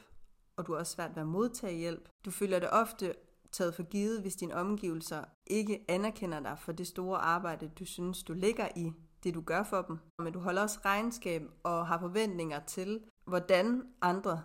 og 0.55 0.67
du 0.67 0.71
har 0.71 0.79
også 0.79 0.93
svært 0.93 1.15
ved 1.15 1.21
at 1.21 1.27
modtage 1.27 1.77
hjælp. 1.77 2.09
Du 2.25 2.31
føler 2.31 2.59
dig 2.59 2.73
ofte 2.73 3.13
taget 3.51 3.75
for 3.75 3.83
givet, 3.83 4.21
hvis 4.21 4.35
dine 4.35 4.55
omgivelser 4.55 5.23
ikke 5.47 5.85
anerkender 5.87 6.39
dig 6.39 6.57
for 6.59 6.71
det 6.71 6.87
store 6.87 7.19
arbejde, 7.19 7.67
du 7.79 7.85
synes, 7.85 8.23
du 8.23 8.33
ligger 8.33 8.67
i 8.75 8.91
det, 9.23 9.33
du 9.33 9.41
gør 9.41 9.63
for 9.63 9.81
dem. 9.81 9.99
Men 10.19 10.33
du 10.33 10.39
holder 10.39 10.61
også 10.61 10.79
regnskab 10.85 11.41
og 11.63 11.87
har 11.87 11.99
forventninger 11.99 12.59
til, 12.59 13.01
hvordan 13.25 13.83
andre 14.01 14.43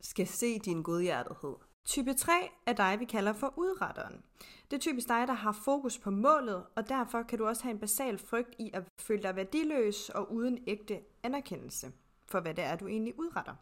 skal 0.00 0.26
se 0.26 0.58
din 0.58 0.82
godhjertethed. 0.82 1.54
Type 1.84 2.14
3 2.14 2.32
er 2.66 2.72
dig, 2.72 2.96
vi 3.00 3.04
kalder 3.04 3.32
for 3.32 3.54
udretteren. 3.56 4.22
Det 4.70 4.76
er 4.76 4.80
typisk 4.80 5.08
dig, 5.08 5.28
der 5.28 5.34
har 5.34 5.52
fokus 5.52 5.98
på 5.98 6.10
målet, 6.10 6.64
og 6.76 6.88
derfor 6.88 7.22
kan 7.22 7.38
du 7.38 7.46
også 7.46 7.62
have 7.62 7.72
en 7.72 7.78
basal 7.80 8.18
frygt 8.18 8.54
i 8.58 8.70
at 8.74 8.82
føle 8.98 9.22
dig 9.22 9.36
værdiløs 9.36 10.08
og 10.08 10.32
uden 10.32 10.58
ægte 10.66 11.00
anerkendelse 11.22 11.92
for, 12.26 12.40
hvad 12.40 12.54
det 12.54 12.64
er, 12.64 12.76
du 12.76 12.86
egentlig 12.86 13.18
udretter. 13.18 13.54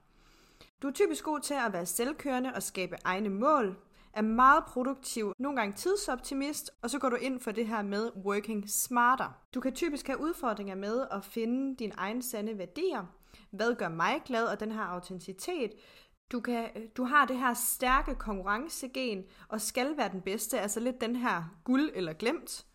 Du 0.82 0.88
er 0.88 0.92
typisk 0.92 1.24
god 1.24 1.40
til 1.40 1.54
at 1.54 1.72
være 1.72 1.86
selvkørende 1.86 2.52
og 2.54 2.62
skabe 2.62 2.96
egne 3.04 3.28
mål, 3.28 3.76
er 4.12 4.22
meget 4.22 4.64
produktiv, 4.64 5.32
nogle 5.38 5.56
gange 5.56 5.76
tidsoptimist, 5.76 6.70
og 6.82 6.90
så 6.90 6.98
går 6.98 7.08
du 7.08 7.16
ind 7.16 7.40
for 7.40 7.50
det 7.50 7.66
her 7.66 7.82
med 7.82 8.10
working 8.24 8.70
smarter. 8.70 9.38
Du 9.54 9.60
kan 9.60 9.74
typisk 9.74 10.06
have 10.06 10.20
udfordringer 10.20 10.74
med 10.74 11.06
at 11.10 11.24
finde 11.24 11.76
dine 11.76 11.92
egne 11.96 12.22
sande 12.22 12.58
værdier. 12.58 13.04
Hvad 13.50 13.74
gør 13.74 13.88
mig 13.88 14.22
glad, 14.24 14.44
og 14.44 14.60
den 14.60 14.72
her 14.72 14.82
autenticitet. 14.82 15.72
Du, 16.32 16.40
kan, 16.40 16.70
øh, 16.76 16.82
du 16.96 17.04
har 17.04 17.24
det 17.24 17.38
her 17.38 17.54
stærke 17.54 18.14
konkurrencegen, 18.14 19.24
og 19.48 19.60
skal 19.60 19.96
være 19.96 20.08
den 20.12 20.20
bedste, 20.20 20.60
altså 20.60 20.80
lidt 20.80 21.00
den 21.00 21.16
her 21.16 21.42
guld 21.64 21.90
eller 21.94 22.12
glemt. 22.12 22.66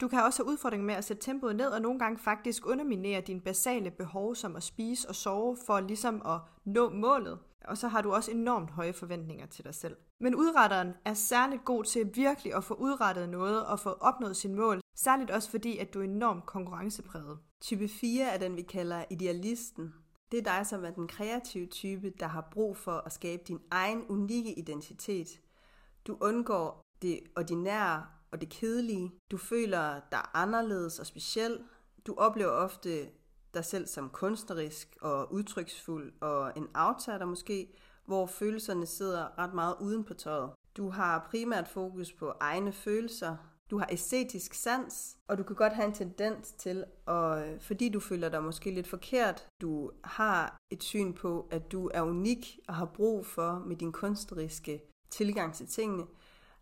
Du 0.00 0.08
kan 0.08 0.22
også 0.22 0.42
have 0.42 0.52
udfordringer 0.52 0.86
med 0.86 0.94
at 0.94 1.04
sætte 1.04 1.22
tempoet 1.22 1.56
ned, 1.56 1.66
og 1.66 1.80
nogle 1.82 1.98
gange 1.98 2.18
faktisk 2.18 2.66
underminere 2.66 3.20
dine 3.20 3.40
basale 3.40 3.90
behov, 3.90 4.34
som 4.34 4.56
at 4.56 4.62
spise 4.62 5.08
og 5.08 5.14
sove, 5.14 5.56
for 5.66 5.80
ligesom 5.80 6.22
at 6.26 6.40
nå 6.64 6.90
målet. 6.90 7.38
Og 7.64 7.78
så 7.78 7.88
har 7.88 8.02
du 8.02 8.12
også 8.12 8.30
enormt 8.30 8.70
høje 8.70 8.92
forventninger 8.92 9.46
til 9.46 9.64
dig 9.64 9.74
selv. 9.74 9.96
Men 10.20 10.34
udretteren 10.34 10.94
er 11.04 11.14
særligt 11.14 11.64
god 11.64 11.84
til 11.84 12.10
virkelig 12.14 12.54
at 12.54 12.64
få 12.64 12.74
udrettet 12.74 13.28
noget 13.28 13.66
og 13.66 13.80
få 13.80 13.90
opnået 13.90 14.36
sin 14.36 14.54
mål. 14.54 14.80
Særligt 14.96 15.30
også 15.30 15.50
fordi, 15.50 15.78
at 15.78 15.94
du 15.94 16.00
er 16.00 16.04
enormt 16.04 16.46
konkurrencepræget. 16.46 17.38
Type 17.60 17.88
4 17.88 18.24
er 18.24 18.38
den, 18.38 18.56
vi 18.56 18.62
kalder 18.62 19.04
idealisten. 19.10 19.94
Det 20.32 20.38
er 20.38 20.42
dig, 20.42 20.66
som 20.66 20.84
er 20.84 20.90
den 20.90 21.08
kreative 21.08 21.66
type, 21.66 22.10
der 22.10 22.26
har 22.26 22.48
brug 22.50 22.76
for 22.76 23.02
at 23.06 23.12
skabe 23.12 23.42
din 23.48 23.60
egen 23.70 24.04
unikke 24.08 24.58
identitet. 24.58 25.40
Du 26.06 26.16
undgår 26.20 26.82
det 27.02 27.20
ordinære 27.36 28.06
og 28.32 28.40
det 28.40 28.48
kedelige. 28.48 29.12
Du 29.30 29.36
føler 29.36 30.00
dig 30.12 30.20
anderledes 30.34 30.98
og 30.98 31.06
speciel. 31.06 31.58
Du 32.06 32.14
oplever 32.18 32.50
ofte 32.50 33.08
dig 33.54 33.64
selv 33.64 33.86
som 33.86 34.10
kunstnerisk 34.10 34.96
og 35.00 35.32
udtryksfuld 35.32 36.12
og 36.20 36.52
en 36.56 36.68
outsider 36.74 37.24
måske, 37.24 37.72
hvor 38.04 38.26
følelserne 38.26 38.86
sidder 38.86 39.38
ret 39.38 39.54
meget 39.54 39.76
uden 39.80 40.04
på 40.04 40.14
tøjet. 40.14 40.50
Du 40.76 40.90
har 40.90 41.26
primært 41.30 41.68
fokus 41.68 42.12
på 42.12 42.32
egne 42.40 42.72
følelser. 42.72 43.36
Du 43.70 43.78
har 43.78 43.88
æstetisk 43.92 44.54
sans, 44.54 45.16
og 45.28 45.38
du 45.38 45.42
kan 45.42 45.56
godt 45.56 45.72
have 45.72 45.86
en 45.86 45.94
tendens 45.94 46.52
til, 46.52 46.84
at, 47.08 47.62
fordi 47.62 47.88
du 47.88 48.00
føler 48.00 48.28
dig 48.28 48.42
måske 48.42 48.70
lidt 48.70 48.88
forkert, 48.88 49.48
du 49.60 49.90
har 50.04 50.56
et 50.70 50.82
syn 50.82 51.12
på, 51.12 51.48
at 51.50 51.72
du 51.72 51.90
er 51.94 52.02
unik 52.02 52.58
og 52.68 52.74
har 52.74 52.86
brug 52.86 53.26
for 53.26 53.58
med 53.66 53.76
din 53.76 53.92
kunstneriske 53.92 54.82
tilgang 55.10 55.54
til 55.54 55.66
tingene, 55.66 56.06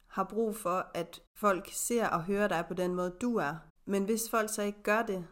har 0.06 0.24
brug 0.24 0.56
for, 0.56 0.90
at 0.94 1.22
folk 1.36 1.68
ser 1.72 2.08
og 2.08 2.24
hører 2.24 2.48
dig 2.48 2.64
på 2.68 2.74
den 2.74 2.94
måde, 2.94 3.16
du 3.20 3.36
er. 3.36 3.54
Men 3.86 4.04
hvis 4.04 4.30
folk 4.30 4.50
så 4.50 4.62
ikke 4.62 4.82
gør 4.82 5.02
det, 5.02 5.26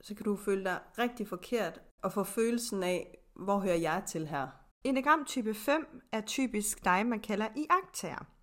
så 0.00 0.14
kan 0.14 0.24
du 0.24 0.36
føle 0.36 0.64
dig 0.64 0.78
rigtig 0.98 1.28
forkert 1.28 1.80
og 2.02 2.12
få 2.12 2.24
følelsen 2.24 2.82
af, 2.82 3.18
hvor 3.34 3.58
hører 3.58 3.76
jeg 3.76 4.02
til 4.06 4.26
her? 4.26 4.48
Enagram 4.84 5.24
type 5.24 5.54
5 5.54 6.02
er 6.12 6.20
typisk 6.20 6.84
dig, 6.84 7.06
man 7.06 7.20
kalder 7.20 7.48
iagtager. 7.56 8.35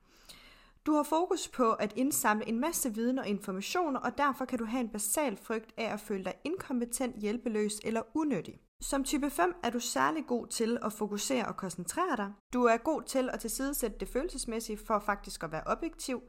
Du 0.86 0.94
har 0.94 1.04
fokus 1.04 1.48
på 1.48 1.72
at 1.72 1.94
indsamle 1.96 2.48
en 2.48 2.60
masse 2.60 2.94
viden 2.94 3.20
og 3.20 3.28
informationer, 3.28 4.00
og 4.00 4.18
derfor 4.18 4.46
kan 4.46 4.60
du 4.60 4.66
have 4.66 4.82
en 4.82 4.90
basal 4.90 5.38
frygt 5.38 5.74
af 5.78 5.94
at 5.94 6.00
føle 6.00 6.24
dig 6.24 6.34
inkompetent, 6.44 7.22
hjælpeløs 7.22 7.74
eller 7.84 8.02
unødig. 8.14 8.60
Som 8.82 9.04
type 9.04 9.30
5 9.30 9.54
er 9.64 9.70
du 9.70 9.80
særlig 9.80 10.26
god 10.28 10.48
til 10.48 10.78
at 10.82 10.94
fokusere 10.94 11.46
og 11.46 11.58
koncentrere 11.58 12.18
dig. 12.18 12.34
Du 12.54 12.64
er 12.64 12.78
god 12.78 13.02
til 13.02 13.30
at 13.34 13.40
tilsidesætte 13.40 13.98
det 14.00 14.08
følelsesmæssige 14.08 14.78
for 14.78 15.00
faktisk 15.00 15.44
at 15.44 15.52
være 15.52 15.64
objektiv. 15.66 16.22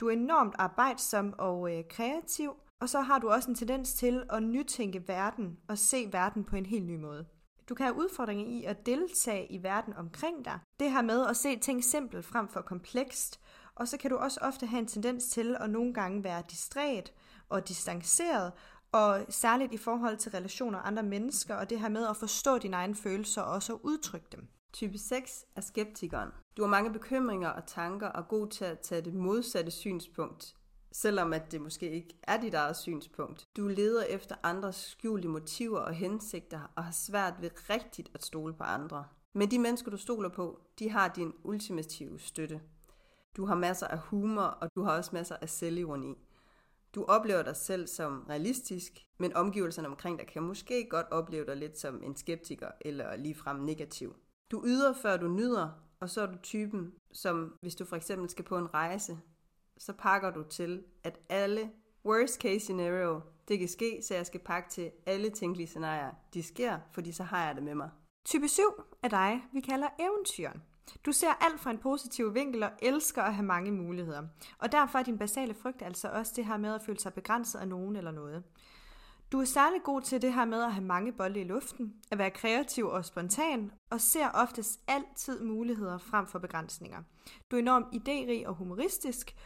Du 0.00 0.08
er 0.08 0.12
enormt 0.12 0.54
arbejdsom 0.58 1.34
og 1.38 1.76
øh, 1.76 1.84
kreativ, 1.90 2.54
og 2.80 2.88
så 2.88 3.00
har 3.00 3.18
du 3.18 3.30
også 3.30 3.50
en 3.50 3.54
tendens 3.54 3.94
til 3.94 4.24
at 4.30 4.42
nytænke 4.42 5.08
verden 5.08 5.58
og 5.68 5.78
se 5.78 6.08
verden 6.12 6.44
på 6.44 6.56
en 6.56 6.66
helt 6.66 6.86
ny 6.86 6.96
måde. 6.96 7.26
Du 7.68 7.74
kan 7.74 7.86
have 7.86 7.96
udfordringer 7.96 8.46
i 8.46 8.64
at 8.64 8.86
deltage 8.86 9.52
i 9.52 9.62
verden 9.62 9.94
omkring 9.94 10.44
dig. 10.44 10.58
Det 10.80 10.90
her 10.90 11.02
med 11.02 11.26
at 11.26 11.36
se 11.36 11.58
ting 11.58 11.84
simpelt 11.84 12.24
frem 12.24 12.48
for 12.48 12.60
komplekst. 12.60 13.40
Og 13.76 13.88
så 13.88 13.96
kan 13.96 14.10
du 14.10 14.16
også 14.16 14.40
ofte 14.42 14.66
have 14.66 14.80
en 14.80 14.86
tendens 14.86 15.26
til 15.26 15.56
at 15.60 15.70
nogle 15.70 15.94
gange 15.94 16.24
være 16.24 16.42
distræt 16.50 17.12
og 17.48 17.68
distanceret, 17.68 18.52
og 18.92 19.26
særligt 19.28 19.74
i 19.74 19.76
forhold 19.76 20.16
til 20.16 20.32
relationer 20.32 20.78
og 20.78 20.86
andre 20.86 21.02
mennesker, 21.02 21.54
og 21.54 21.70
det 21.70 21.80
her 21.80 21.88
med 21.88 22.06
at 22.06 22.16
forstå 22.16 22.58
dine 22.58 22.76
egne 22.76 22.94
følelser 22.94 23.42
og 23.42 23.52
også 23.52 23.72
at 23.74 23.80
udtrykke 23.82 24.26
dem. 24.32 24.48
Type 24.72 24.98
6 24.98 25.44
er 25.56 25.60
skeptikeren. 25.60 26.30
Du 26.56 26.62
har 26.62 26.68
mange 26.68 26.92
bekymringer 26.92 27.48
og 27.48 27.66
tanker 27.66 28.06
og 28.06 28.20
er 28.20 28.26
god 28.26 28.48
til 28.48 28.64
at 28.64 28.80
tage 28.80 29.02
det 29.02 29.14
modsatte 29.14 29.70
synspunkt, 29.70 30.56
selvom 30.92 31.32
at 31.32 31.52
det 31.52 31.60
måske 31.60 31.90
ikke 31.90 32.16
er 32.22 32.40
dit 32.40 32.54
eget 32.54 32.76
synspunkt. 32.76 33.48
Du 33.56 33.68
leder 33.68 34.02
efter 34.02 34.34
andres 34.42 34.76
skjulte 34.76 35.28
motiver 35.28 35.78
og 35.78 35.94
hensigter 35.94 36.72
og 36.76 36.84
har 36.84 36.92
svært 36.92 37.34
ved 37.40 37.50
rigtigt 37.70 38.10
at 38.14 38.24
stole 38.24 38.54
på 38.54 38.62
andre. 38.62 39.04
Men 39.32 39.50
de 39.50 39.58
mennesker, 39.58 39.90
du 39.90 39.96
stoler 39.96 40.28
på, 40.28 40.60
de 40.78 40.90
har 40.90 41.08
din 41.08 41.32
ultimative 41.44 42.18
støtte. 42.18 42.60
Du 43.36 43.46
har 43.46 43.54
masser 43.54 43.86
af 43.86 43.98
humor, 43.98 44.42
og 44.42 44.74
du 44.74 44.82
har 44.82 44.96
også 44.96 45.10
masser 45.12 45.36
af 45.40 45.48
selvironi. 45.48 46.14
Du 46.94 47.04
oplever 47.04 47.42
dig 47.42 47.56
selv 47.56 47.86
som 47.86 48.26
realistisk, 48.28 48.92
men 49.18 49.36
omgivelserne 49.36 49.88
omkring 49.88 50.18
dig 50.18 50.26
kan 50.26 50.42
måske 50.42 50.86
godt 50.90 51.06
opleve 51.10 51.46
dig 51.46 51.56
lidt 51.56 51.78
som 51.78 52.02
en 52.02 52.16
skeptiker 52.16 52.68
eller 52.80 53.16
ligefrem 53.16 53.56
negativ. 53.56 54.16
Du 54.50 54.62
yder, 54.66 54.94
før 55.02 55.16
du 55.16 55.28
nyder, 55.28 55.70
og 56.00 56.10
så 56.10 56.20
er 56.20 56.26
du 56.26 56.38
typen, 56.42 56.92
som 57.12 57.56
hvis 57.60 57.74
du 57.74 57.84
for 57.84 57.96
eksempel 57.96 58.30
skal 58.30 58.44
på 58.44 58.58
en 58.58 58.74
rejse, 58.74 59.18
så 59.78 59.92
pakker 59.92 60.30
du 60.30 60.42
til, 60.42 60.84
at 61.04 61.18
alle 61.28 61.70
worst 62.04 62.40
case 62.40 62.60
scenario, 62.60 63.20
det 63.48 63.58
kan 63.58 63.68
ske, 63.68 64.02
så 64.02 64.14
jeg 64.14 64.26
skal 64.26 64.40
pakke 64.40 64.70
til 64.70 64.90
alle 65.06 65.30
tænkelige 65.30 65.66
scenarier, 65.66 66.10
de 66.34 66.42
sker, 66.42 66.78
fordi 66.92 67.12
så 67.12 67.22
har 67.22 67.46
jeg 67.46 67.54
det 67.54 67.62
med 67.62 67.74
mig. 67.74 67.90
Type 68.24 68.48
7 68.48 68.62
er 69.02 69.08
dig, 69.08 69.42
vi 69.52 69.60
kalder 69.60 69.88
eventyren. 69.98 70.62
Du 71.06 71.12
ser 71.12 71.32
alt 71.40 71.60
fra 71.60 71.70
en 71.70 71.78
positiv 71.78 72.34
vinkel 72.34 72.62
og 72.62 72.70
elsker 72.82 73.22
at 73.22 73.34
have 73.34 73.46
mange 73.46 73.72
muligheder. 73.72 74.22
Og 74.58 74.72
derfor 74.72 74.98
er 74.98 75.02
din 75.02 75.18
basale 75.18 75.54
frygt 75.54 75.82
altså 75.82 76.08
også 76.08 76.32
det 76.36 76.46
her 76.46 76.56
med 76.56 76.74
at 76.74 76.82
føle 76.82 77.00
sig 77.00 77.14
begrænset 77.14 77.58
af 77.58 77.68
nogen 77.68 77.96
eller 77.96 78.10
noget. 78.10 78.42
Du 79.32 79.40
er 79.40 79.44
særlig 79.44 79.82
god 79.82 80.00
til 80.02 80.22
det 80.22 80.32
her 80.32 80.44
med 80.44 80.62
at 80.62 80.72
have 80.72 80.84
mange 80.84 81.12
bolde 81.12 81.40
i 81.40 81.44
luften, 81.44 81.94
at 82.10 82.18
være 82.18 82.30
kreativ 82.30 82.86
og 82.86 83.04
spontan, 83.04 83.72
og 83.90 84.00
ser 84.00 84.30
oftest 84.30 84.80
altid 84.86 85.40
muligheder 85.40 85.98
frem 85.98 86.26
for 86.26 86.38
begrænsninger. 86.38 87.02
Du 87.50 87.56
er 87.56 87.60
enormt 87.60 87.86
idérig 87.94 88.48
og 88.48 88.54
humoristisk, 88.54 89.36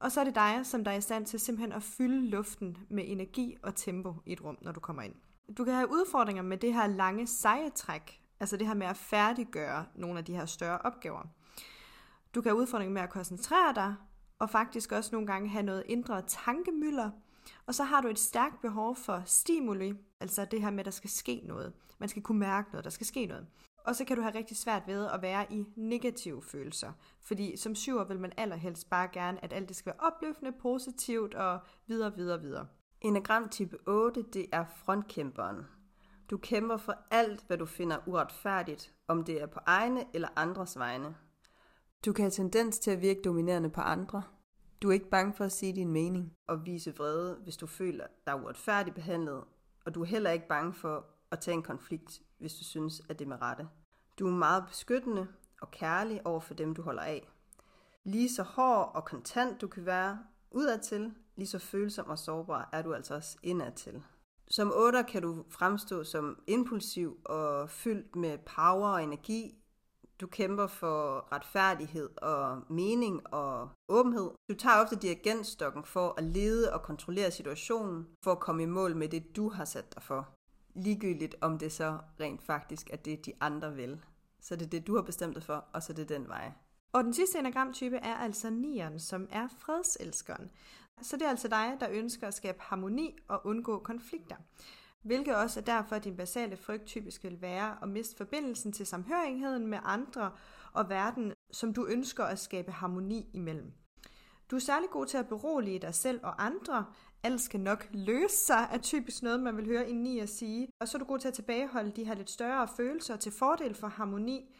og 0.00 0.12
så 0.12 0.20
er 0.20 0.24
det 0.24 0.34
dig, 0.34 0.60
som 0.62 0.84
der 0.84 0.90
er 0.90 0.96
i 0.96 1.00
stand 1.00 1.26
til 1.26 1.40
simpelthen 1.40 1.72
at 1.72 1.82
fylde 1.82 2.28
luften 2.30 2.78
med 2.90 3.04
energi 3.06 3.56
og 3.62 3.74
tempo 3.74 4.14
i 4.26 4.32
et 4.32 4.44
rum, 4.44 4.58
når 4.62 4.72
du 4.72 4.80
kommer 4.80 5.02
ind. 5.02 5.14
Du 5.58 5.64
kan 5.64 5.74
have 5.74 5.90
udfordringer 5.90 6.42
med 6.42 6.56
det 6.56 6.74
her 6.74 6.86
lange 6.86 7.26
seje 7.26 7.70
træk, 7.70 8.20
altså 8.40 8.56
det 8.56 8.66
her 8.66 8.74
med 8.74 8.86
at 8.86 8.96
færdiggøre 8.96 9.86
nogle 9.94 10.18
af 10.18 10.24
de 10.24 10.34
her 10.34 10.46
større 10.46 10.78
opgaver. 10.78 11.22
Du 12.34 12.40
kan 12.40 12.50
have 12.50 12.60
udfordringer 12.60 12.94
med 12.94 13.02
at 13.02 13.10
koncentrere 13.10 13.74
dig, 13.74 13.94
og 14.38 14.50
faktisk 14.50 14.92
også 14.92 15.10
nogle 15.12 15.26
gange 15.26 15.48
have 15.48 15.62
noget 15.62 15.82
indre 15.86 16.22
tankemylder. 16.22 17.10
Og 17.66 17.74
så 17.74 17.84
har 17.84 18.00
du 18.00 18.08
et 18.08 18.18
stærkt 18.18 18.60
behov 18.60 18.96
for 18.96 19.22
stimuli, 19.26 19.94
altså 20.20 20.44
det 20.44 20.62
her 20.62 20.70
med, 20.70 20.78
at 20.78 20.84
der 20.84 20.90
skal 20.90 21.10
ske 21.10 21.42
noget. 21.44 21.72
Man 21.98 22.08
skal 22.08 22.22
kunne 22.22 22.38
mærke 22.38 22.70
noget, 22.72 22.84
der 22.84 22.90
skal 22.90 23.06
ske 23.06 23.26
noget. 23.26 23.46
Og 23.84 23.96
så 23.96 24.04
kan 24.04 24.16
du 24.16 24.22
have 24.22 24.34
rigtig 24.34 24.56
svært 24.56 24.82
ved 24.86 25.06
at 25.06 25.22
være 25.22 25.52
i 25.52 25.64
negative 25.76 26.42
følelser. 26.42 26.92
Fordi 27.20 27.56
som 27.56 27.74
syver 27.74 28.04
vil 28.04 28.20
man 28.20 28.32
allerhelst 28.36 28.90
bare 28.90 29.08
gerne, 29.12 29.44
at 29.44 29.52
alt 29.52 29.68
det 29.68 29.76
skal 29.76 29.92
være 29.92 30.12
opløftende, 30.12 30.52
positivt 30.52 31.34
og 31.34 31.60
videre, 31.86 32.16
videre, 32.16 32.40
videre. 32.40 32.66
Enagram 33.00 33.48
type 33.48 33.76
8, 33.86 34.22
det 34.22 34.46
er 34.52 34.64
frontkæmperen. 34.64 35.56
Du 36.30 36.38
kæmper 36.38 36.76
for 36.76 36.94
alt, 37.10 37.44
hvad 37.46 37.58
du 37.58 37.66
finder 37.66 37.98
uretfærdigt, 38.06 38.94
om 39.08 39.24
det 39.24 39.42
er 39.42 39.46
på 39.46 39.60
egne 39.66 40.04
eller 40.14 40.28
andres 40.36 40.78
vegne. 40.78 41.16
Du 42.04 42.12
kan 42.12 42.22
have 42.22 42.30
tendens 42.30 42.78
til 42.78 42.90
at 42.90 43.00
virke 43.00 43.20
dominerende 43.24 43.70
på 43.70 43.80
andre. 43.80 44.22
Du 44.82 44.88
er 44.88 44.92
ikke 44.92 45.10
bange 45.10 45.34
for 45.34 45.44
at 45.44 45.52
sige 45.52 45.72
din 45.72 45.92
mening 45.92 46.32
og 46.46 46.66
vise 46.66 46.96
vrede, 46.96 47.34
hvis 47.42 47.56
du 47.56 47.66
føler 47.66 48.06
dig 48.26 48.42
uretfærdigt 48.42 48.94
behandlet, 48.94 49.44
og 49.86 49.94
du 49.94 50.02
er 50.02 50.06
heller 50.06 50.30
ikke 50.30 50.48
bange 50.48 50.74
for 50.74 51.06
at 51.30 51.40
tage 51.40 51.54
en 51.54 51.62
konflikt, 51.62 52.22
hvis 52.38 52.54
du 52.54 52.64
synes, 52.64 53.02
at 53.08 53.18
det 53.18 53.24
er 53.24 53.28
med 53.28 53.42
rette. 53.42 53.68
Du 54.18 54.26
er 54.26 54.32
meget 54.32 54.64
beskyttende 54.66 55.26
og 55.60 55.70
kærlig 55.70 56.26
over 56.26 56.40
for 56.40 56.54
dem, 56.54 56.74
du 56.74 56.82
holder 56.82 57.02
af. 57.02 57.28
Lige 58.04 58.28
så 58.28 58.42
hård 58.42 58.90
og 58.94 59.04
kontant 59.04 59.60
du 59.60 59.68
kan 59.68 59.86
være 59.86 60.18
udadtil, 60.50 61.14
lige 61.36 61.48
så 61.48 61.58
følsom 61.58 62.06
og 62.06 62.18
sårbar 62.18 62.68
er 62.72 62.82
du 62.82 62.94
altså 62.94 63.14
også 63.14 63.38
indadtil. 63.42 64.02
Som 64.50 64.72
8 64.74 65.02
kan 65.02 65.22
du 65.22 65.44
fremstå 65.48 66.04
som 66.04 66.38
impulsiv 66.46 67.16
og 67.24 67.70
fyldt 67.70 68.16
med 68.16 68.38
power 68.38 68.88
og 68.88 69.02
energi. 69.02 69.54
Du 70.20 70.26
kæmper 70.26 70.66
for 70.66 71.28
retfærdighed 71.32 72.08
og 72.22 72.62
mening 72.70 73.34
og 73.34 73.70
åbenhed. 73.88 74.30
Du 74.50 74.54
tager 74.54 74.82
ofte 74.82 74.96
dirigentstokken 74.96 75.84
for 75.84 76.14
at 76.18 76.24
lede 76.24 76.72
og 76.72 76.82
kontrollere 76.82 77.30
situationen, 77.30 78.06
for 78.24 78.32
at 78.32 78.40
komme 78.40 78.62
i 78.62 78.66
mål 78.66 78.96
med 78.96 79.08
det, 79.08 79.36
du 79.36 79.48
har 79.48 79.64
sat 79.64 79.94
dig 79.94 80.02
for. 80.02 80.28
Ligegyldigt 80.74 81.36
om 81.40 81.58
det 81.58 81.72
så 81.72 81.98
rent 82.20 82.42
faktisk 82.42 82.90
er 82.90 82.96
det, 82.96 83.26
de 83.26 83.32
andre 83.40 83.74
vil. 83.74 84.00
Så 84.40 84.56
det 84.56 84.66
er 84.66 84.70
det, 84.70 84.86
du 84.86 84.94
har 84.94 85.02
bestemt 85.02 85.34
dig 85.34 85.42
for, 85.42 85.64
og 85.72 85.82
så 85.82 85.92
er 85.92 85.96
det 85.96 86.08
den 86.08 86.28
vej. 86.28 86.52
Og 86.92 87.04
den 87.04 87.14
sidste 87.14 87.38
enagramtype 87.38 87.96
er 87.96 88.14
altså 88.16 88.50
nieren, 88.50 88.98
som 88.98 89.28
er 89.30 89.48
fredselskeren. 89.58 90.50
Så 91.02 91.16
det 91.16 91.24
er 91.24 91.30
altså 91.30 91.48
dig, 91.48 91.76
der 91.80 91.88
ønsker 91.90 92.26
at 92.26 92.34
skabe 92.34 92.58
harmoni 92.60 93.16
og 93.28 93.46
undgå 93.46 93.78
konflikter. 93.78 94.36
Hvilket 95.02 95.36
også 95.36 95.60
er 95.60 95.64
derfor, 95.64 95.96
at 95.96 96.04
din 96.04 96.16
basale 96.16 96.56
frygt 96.56 96.86
typisk 96.86 97.24
vil 97.24 97.42
være 97.42 97.76
at 97.82 97.88
miste 97.88 98.16
forbindelsen 98.16 98.72
til 98.72 98.86
samhørigheden 98.86 99.66
med 99.66 99.78
andre 99.84 100.30
og 100.72 100.88
verden, 100.88 101.32
som 101.52 101.74
du 101.74 101.86
ønsker 101.86 102.24
at 102.24 102.38
skabe 102.38 102.72
harmoni 102.72 103.30
imellem. 103.32 103.72
Du 104.50 104.56
er 104.56 104.60
særlig 104.60 104.90
god 104.90 105.06
til 105.06 105.18
at 105.18 105.28
berolige 105.28 105.78
dig 105.78 105.94
selv 105.94 106.20
og 106.22 106.44
andre. 106.44 106.86
Alt 107.22 107.40
skal 107.40 107.60
nok 107.60 107.88
løse 107.92 108.36
sig, 108.36 108.68
er 108.72 108.78
typisk 108.78 109.22
noget, 109.22 109.40
man 109.40 109.56
vil 109.56 109.66
høre 109.66 109.88
en 109.88 110.02
nier 110.02 110.26
sige. 110.26 110.68
Og 110.80 110.88
så 110.88 110.96
er 110.96 110.98
du 110.98 111.04
god 111.04 111.18
til 111.18 111.28
at 111.28 111.34
tilbageholde 111.34 111.90
de 111.90 112.04
her 112.04 112.14
lidt 112.14 112.30
større 112.30 112.68
følelser 112.76 113.16
til 113.16 113.32
fordel 113.32 113.74
for 113.74 113.88
harmoni. 113.88 114.54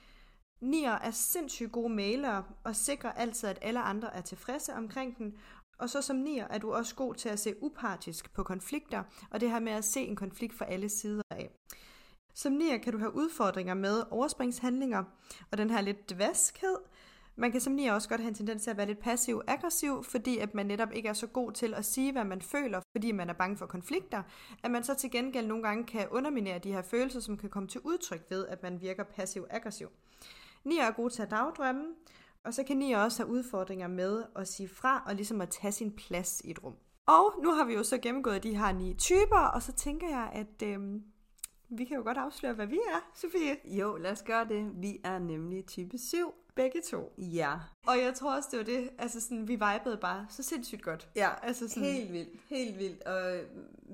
Nier 0.60 0.92
er 0.92 1.10
sindssygt 1.10 1.72
gode 1.72 1.94
malere 1.94 2.44
og 2.64 2.76
sikrer 2.76 3.12
altid, 3.12 3.48
at 3.48 3.58
alle 3.62 3.80
andre 3.80 4.14
er 4.14 4.20
tilfredse 4.20 4.74
omkring 4.74 5.18
den, 5.18 5.36
og 5.78 5.90
så 5.90 6.02
som 6.02 6.16
nier 6.16 6.46
er 6.50 6.58
du 6.58 6.72
også 6.72 6.94
god 6.94 7.14
til 7.14 7.28
at 7.28 7.38
se 7.38 7.54
upartisk 7.62 8.32
på 8.32 8.42
konflikter, 8.42 9.02
og 9.30 9.40
det 9.40 9.50
her 9.50 9.60
med 9.60 9.72
at 9.72 9.84
se 9.84 10.00
en 10.00 10.16
konflikt 10.16 10.54
fra 10.54 10.64
alle 10.64 10.88
sider 10.88 11.22
af. 11.30 11.50
Som 12.34 12.52
nier 12.52 12.78
kan 12.78 12.92
du 12.92 12.98
have 12.98 13.14
udfordringer 13.14 13.74
med 13.74 14.02
overspringshandlinger 14.10 15.04
og 15.50 15.58
den 15.58 15.70
her 15.70 15.80
lidt 15.80 16.10
dvaskhed. 16.10 16.76
Man 17.36 17.52
kan 17.52 17.60
som 17.60 17.72
nier 17.72 17.92
også 17.92 18.08
godt 18.08 18.20
have 18.20 18.28
en 18.28 18.34
tendens 18.34 18.62
til 18.62 18.70
at 18.70 18.76
være 18.76 18.86
lidt 18.86 18.98
passiv-aggressiv, 18.98 20.04
fordi 20.04 20.38
at 20.38 20.54
man 20.54 20.66
netop 20.66 20.92
ikke 20.92 21.08
er 21.08 21.12
så 21.12 21.26
god 21.26 21.52
til 21.52 21.74
at 21.74 21.84
sige, 21.84 22.12
hvad 22.12 22.24
man 22.24 22.42
føler, 22.42 22.80
fordi 22.96 23.12
man 23.12 23.28
er 23.30 23.32
bange 23.32 23.56
for 23.56 23.66
konflikter, 23.66 24.22
at 24.62 24.70
man 24.70 24.84
så 24.84 24.94
til 24.94 25.10
gengæld 25.10 25.46
nogle 25.46 25.62
gange 25.62 25.84
kan 25.84 26.08
underminere 26.08 26.58
de 26.58 26.72
her 26.72 26.82
følelser, 26.82 27.20
som 27.20 27.36
kan 27.36 27.50
komme 27.50 27.68
til 27.68 27.80
udtryk 27.84 28.26
ved, 28.30 28.46
at 28.46 28.62
man 28.62 28.80
virker 28.80 29.04
passiv-aggressiv. 29.04 29.88
Nier 30.64 30.82
er 30.82 30.90
god 30.90 31.10
til 31.10 31.22
at 31.22 31.30
dagdrømme, 31.30 31.84
og 32.48 32.54
så 32.54 32.64
kan 32.64 32.82
I 32.82 32.92
også 32.92 33.22
have 33.22 33.32
udfordringer 33.32 33.88
med 33.88 34.24
at 34.36 34.48
sige 34.48 34.68
fra 34.68 35.02
og 35.06 35.14
ligesom 35.14 35.40
at 35.40 35.48
tage 35.48 35.72
sin 35.72 35.92
plads 35.92 36.42
i 36.44 36.50
et 36.50 36.64
rum. 36.64 36.74
Og 37.06 37.34
nu 37.42 37.50
har 37.50 37.64
vi 37.64 37.74
jo 37.74 37.82
så 37.82 37.98
gennemgået 37.98 38.42
de 38.42 38.56
her 38.56 38.72
ni 38.72 38.94
typer, 38.94 39.38
og 39.54 39.62
så 39.62 39.72
tænker 39.72 40.08
jeg, 40.08 40.30
at 40.32 40.68
øhm, 40.68 41.02
vi 41.68 41.84
kan 41.84 41.96
jo 41.96 42.02
godt 42.02 42.18
afsløre, 42.18 42.52
hvad 42.52 42.66
vi 42.66 42.76
er, 42.76 43.10
Sofie. 43.14 43.56
Jo, 43.64 43.96
lad 43.96 44.10
os 44.10 44.22
gøre 44.22 44.48
det. 44.48 44.70
Vi 44.74 45.00
er 45.04 45.18
nemlig 45.18 45.66
type 45.66 45.98
7. 45.98 46.34
Begge 46.54 46.80
to. 46.90 47.12
Ja. 47.18 47.54
Og 47.86 47.98
jeg 47.98 48.14
tror 48.14 48.36
også, 48.36 48.48
det 48.50 48.58
var 48.58 48.64
det, 48.64 48.90
altså 48.98 49.20
sådan, 49.20 49.48
vi 49.48 49.54
vibede 49.54 49.98
bare 50.00 50.26
så 50.30 50.42
sindssygt 50.42 50.82
godt. 50.82 51.08
Ja, 51.16 51.30
altså 51.42 51.68
sådan, 51.68 51.82
helt 51.82 52.12
vildt, 52.12 52.40
helt 52.48 52.78
vildt. 52.78 53.02
Og 53.02 53.40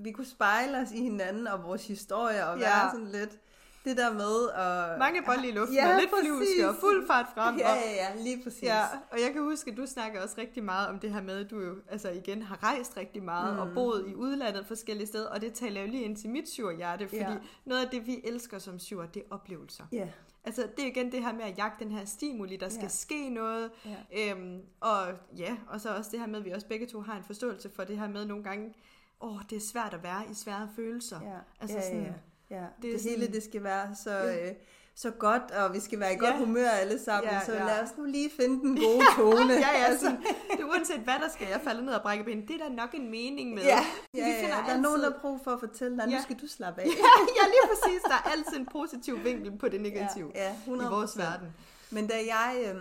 vi 0.05 0.13
kunne 0.13 0.27
spejle 0.27 0.79
os 0.79 0.93
i 0.93 1.03
hinanden 1.03 1.47
og 1.47 1.63
vores 1.63 1.87
historie 1.87 2.47
og 2.47 2.59
ja. 2.59 2.65
være 2.65 2.91
sådan 2.91 3.07
lidt 3.07 3.41
det 3.85 3.97
der 3.97 4.13
med 4.13 4.51
at... 4.51 4.99
Mange 4.99 5.23
bold 5.27 5.45
i 5.45 5.51
luften, 5.51 5.75
Ja, 5.77 5.95
og 5.95 6.01
lidt 6.01 6.11
flyvske 6.23 6.69
og 6.69 6.75
fuld 6.81 7.07
fart 7.07 7.27
frem. 7.35 7.57
Ja, 7.57 7.69
ja, 7.75 7.91
ja, 7.95 8.23
lige 8.23 8.43
præcis. 8.43 8.63
ja, 8.63 8.83
og 9.11 9.19
jeg 9.25 9.33
kan 9.33 9.43
huske, 9.43 9.71
at 9.71 9.77
du 9.77 9.87
snakker 9.87 10.23
også 10.23 10.35
rigtig 10.39 10.65
meget 10.65 10.89
om 10.89 10.99
det 10.99 11.13
her 11.13 11.23
med, 11.23 11.45
at 11.45 11.51
du 11.51 11.61
jo 11.61 11.75
altså 11.89 12.11
igen 12.11 12.43
har 12.43 12.63
rejst 12.63 12.97
rigtig 12.97 13.23
meget 13.23 13.55
mm. 13.55 13.61
og 13.61 13.69
boet 13.75 14.05
i 14.09 14.15
udlandet 14.15 14.67
forskellige 14.67 15.07
steder, 15.07 15.29
og 15.29 15.41
det 15.41 15.53
taler 15.53 15.81
jo 15.81 15.87
lige 15.87 16.05
ind 16.05 16.17
til 16.17 16.31
mit 16.31 16.49
surhjerte, 16.49 17.09
fordi 17.09 17.21
Ja. 17.21 17.37
noget 17.65 17.85
af 17.85 17.91
det, 17.91 18.07
vi 18.07 18.21
elsker 18.25 18.59
som 18.59 18.79
syr, 18.79 19.07
det 19.07 19.23
er 19.23 19.35
oplevelser. 19.35 19.85
Ja, 19.93 20.09
Altså, 20.47 20.63
det 20.77 20.85
er 20.85 20.89
igen 20.89 21.13
det 21.13 21.25
her 21.25 21.33
med 21.33 21.43
at 21.45 21.59
jagte 21.59 21.85
den 21.85 21.93
her 21.93 22.05
stimuli, 22.05 22.57
der 22.57 22.69
skal 22.69 22.79
Ja. 22.79 22.85
ja. 22.85 22.89
ske 22.89 23.29
noget. 23.31 23.71
Ja. 24.13 24.31
Øhm, 24.33 24.61
og 24.81 24.99
ja, 25.39 25.57
og 25.69 25.81
så 25.81 25.97
også 25.97 26.11
det 26.11 26.21
her 26.21 26.27
med, 26.27 26.39
at 26.39 26.45
vi 26.45 26.51
også 26.51 26.67
begge 26.67 26.87
to 26.87 27.01
har 27.01 27.17
en 27.17 27.25
forståelse 27.25 27.71
for 27.77 27.85
det 27.85 27.99
her 27.99 28.09
med 28.09 28.25
nogle 28.25 28.45
gange, 28.45 28.75
åh, 29.21 29.41
det 29.51 29.57
er 29.57 29.61
svært 29.61 29.95
at 29.95 30.03
være 30.03 30.23
i 30.31 30.35
svære 30.35 30.69
følelser. 30.77 31.21
ja, 31.23 31.37
Altså 31.61 31.77
ja, 31.77 31.83
sådan- 31.83 32.01
ja, 32.01 32.07
ja. 32.07 32.13
Det 32.49 32.59
Det, 32.83 32.93
det 32.93 33.01
sådan- 33.01 33.19
hele, 33.19 33.33
det 33.33 33.43
skal 33.43 33.63
være 33.65 33.95
så, 34.05 34.11
Ja. 34.11 34.49
øh, 34.49 34.55
så 34.97 35.11
godt, 35.11 35.51
og 35.51 35.75
vi 35.75 35.81
skal 35.81 36.01
være 36.01 36.13
i 36.15 36.17
godt 36.17 36.35
Ja. 36.35 36.39
humør 36.39 36.69
alle 36.69 36.99
sammen, 37.05 37.33
Ja, 37.33 37.41
så 37.47 37.53
ja. 37.53 37.65
lad 37.65 37.83
os 37.83 37.89
nu 37.99 38.05
lige 38.05 38.31
finde 38.41 38.61
den 38.61 38.77
gode 38.77 39.03
tone. 39.17 39.53
ja, 39.67 39.79
ja, 39.79 39.85
altså, 39.85 40.07
det 40.53 40.61
er 40.61 40.65
uanset 40.65 41.01
hvad 41.01 41.15
der 41.15 41.29
skal, 41.29 41.47
jeg 41.49 41.61
falder 41.65 41.83
ned 41.83 41.93
og 41.93 42.03
brækker 42.03 42.25
ben. 42.25 42.49
Det 42.49 42.51
er 42.61 42.65
der 42.69 42.69
nok 42.75 42.95
en 42.95 43.11
mening 43.11 43.55
med. 43.55 43.63
ja, 43.63 43.79
ja, 44.15 44.25
finder 44.25 44.41
ja, 44.43 44.47
der 44.49 44.57
er 44.57 44.63
altid- 44.65 44.83
nogen, 44.83 45.01
der 45.01 45.11
har 45.13 45.19
brug 45.21 45.41
for 45.45 45.51
at 45.51 45.61
fortælle 45.61 45.97
dig, 45.99 46.07
nu 46.07 46.13
Ja. 46.13 46.23
skal 46.23 46.37
du 46.43 46.47
slappe 46.49 46.81
af. 46.81 46.87
ja, 47.39 47.45
lige 47.55 47.65
præcis. 47.71 48.03
Der 48.03 48.15
er 48.15 48.31
altid 48.31 48.57
en 48.57 48.67
positiv 48.73 49.25
vinkel 49.25 49.59
på 49.59 49.69
det 49.69 49.81
negative 49.81 50.31
Ja, 50.35 50.45
ja, 50.49 50.55
100%. 50.67 50.83
i 50.87 50.95
vores 50.95 51.19
verden. 51.19 51.49
Men 51.91 52.07
da 52.07 52.15
jeg, 52.15 52.57
øh, 52.75 52.81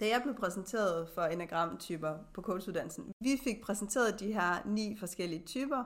da 0.00 0.08
jeg 0.08 0.22
blev 0.22 0.34
præsenteret 0.34 1.08
for 1.14 1.22
enagramtyper 1.22 2.14
på 2.34 2.42
coachuddannelsen, 2.42 3.04
vi 3.20 3.40
fik 3.44 3.62
præsenteret 3.62 4.20
de 4.20 4.32
her 4.32 4.62
ni 4.66 4.96
forskellige 5.00 5.42
typer, 5.46 5.84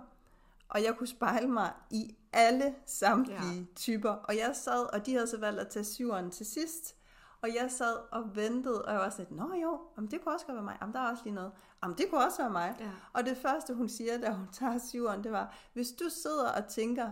og 0.75 0.83
jeg 0.83 0.97
kunne 0.97 1.07
spejle 1.07 1.49
mig 1.49 1.73
i 1.91 2.17
alle 2.33 2.75
samtlige 2.87 3.59
ja. 3.59 3.65
typer. 3.77 4.11
Og 4.11 4.37
jeg 4.37 4.51
sad, 4.55 4.95
og 4.95 5.07
de 5.07 5.13
havde 5.13 5.27
så 5.27 5.39
valgt 5.39 5.61
at 5.61 5.69
tage 5.69 5.85
syveren 5.85 6.31
til 6.31 6.47
sidst, 6.47 6.97
og 7.43 7.49
jeg 7.55 7.71
sad 7.71 7.97
og 8.13 8.37
ventede, 8.37 8.85
og 8.85 8.93
jeg 8.93 9.01
var 9.01 9.11
sådan, 9.11 9.37
nå 9.37 9.55
jo, 9.63 9.81
om 9.97 10.09
det 10.09 10.21
kunne 10.21 10.35
også 10.35 10.47
godt 10.47 10.55
være 10.55 10.65
mig, 10.65 10.77
om 10.81 10.93
der 10.93 11.01
er 11.01 11.11
også 11.11 11.25
lige 11.25 11.35
noget, 11.35 11.53
om 11.81 11.95
det 11.95 12.11
kunne 12.11 12.25
også 12.25 12.43
være 12.43 12.51
mig. 12.51 12.77
Ja. 12.81 12.91
Og 13.13 13.27
det 13.27 13.37
første, 13.37 13.75
hun 13.75 13.89
siger, 13.89 14.19
da 14.19 14.31
hun 14.31 14.49
tager 14.53 14.79
syveren, 14.79 15.25
det 15.25 15.33
var, 15.33 15.55
hvis 15.73 15.89
du 15.89 16.05
sidder 16.09 16.51
og 16.51 16.69
tænker, 16.69 17.11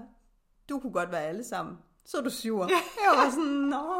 du 0.68 0.78
kunne 0.78 0.92
godt 0.92 1.12
være 1.12 1.22
alle 1.22 1.44
sammen, 1.44 1.78
så 2.04 2.18
er 2.18 2.22
du 2.22 2.30
syver. 2.30 2.68
Jeg 3.04 3.12
var 3.16 3.30
sådan, 3.30 3.44
nå. 3.44 3.94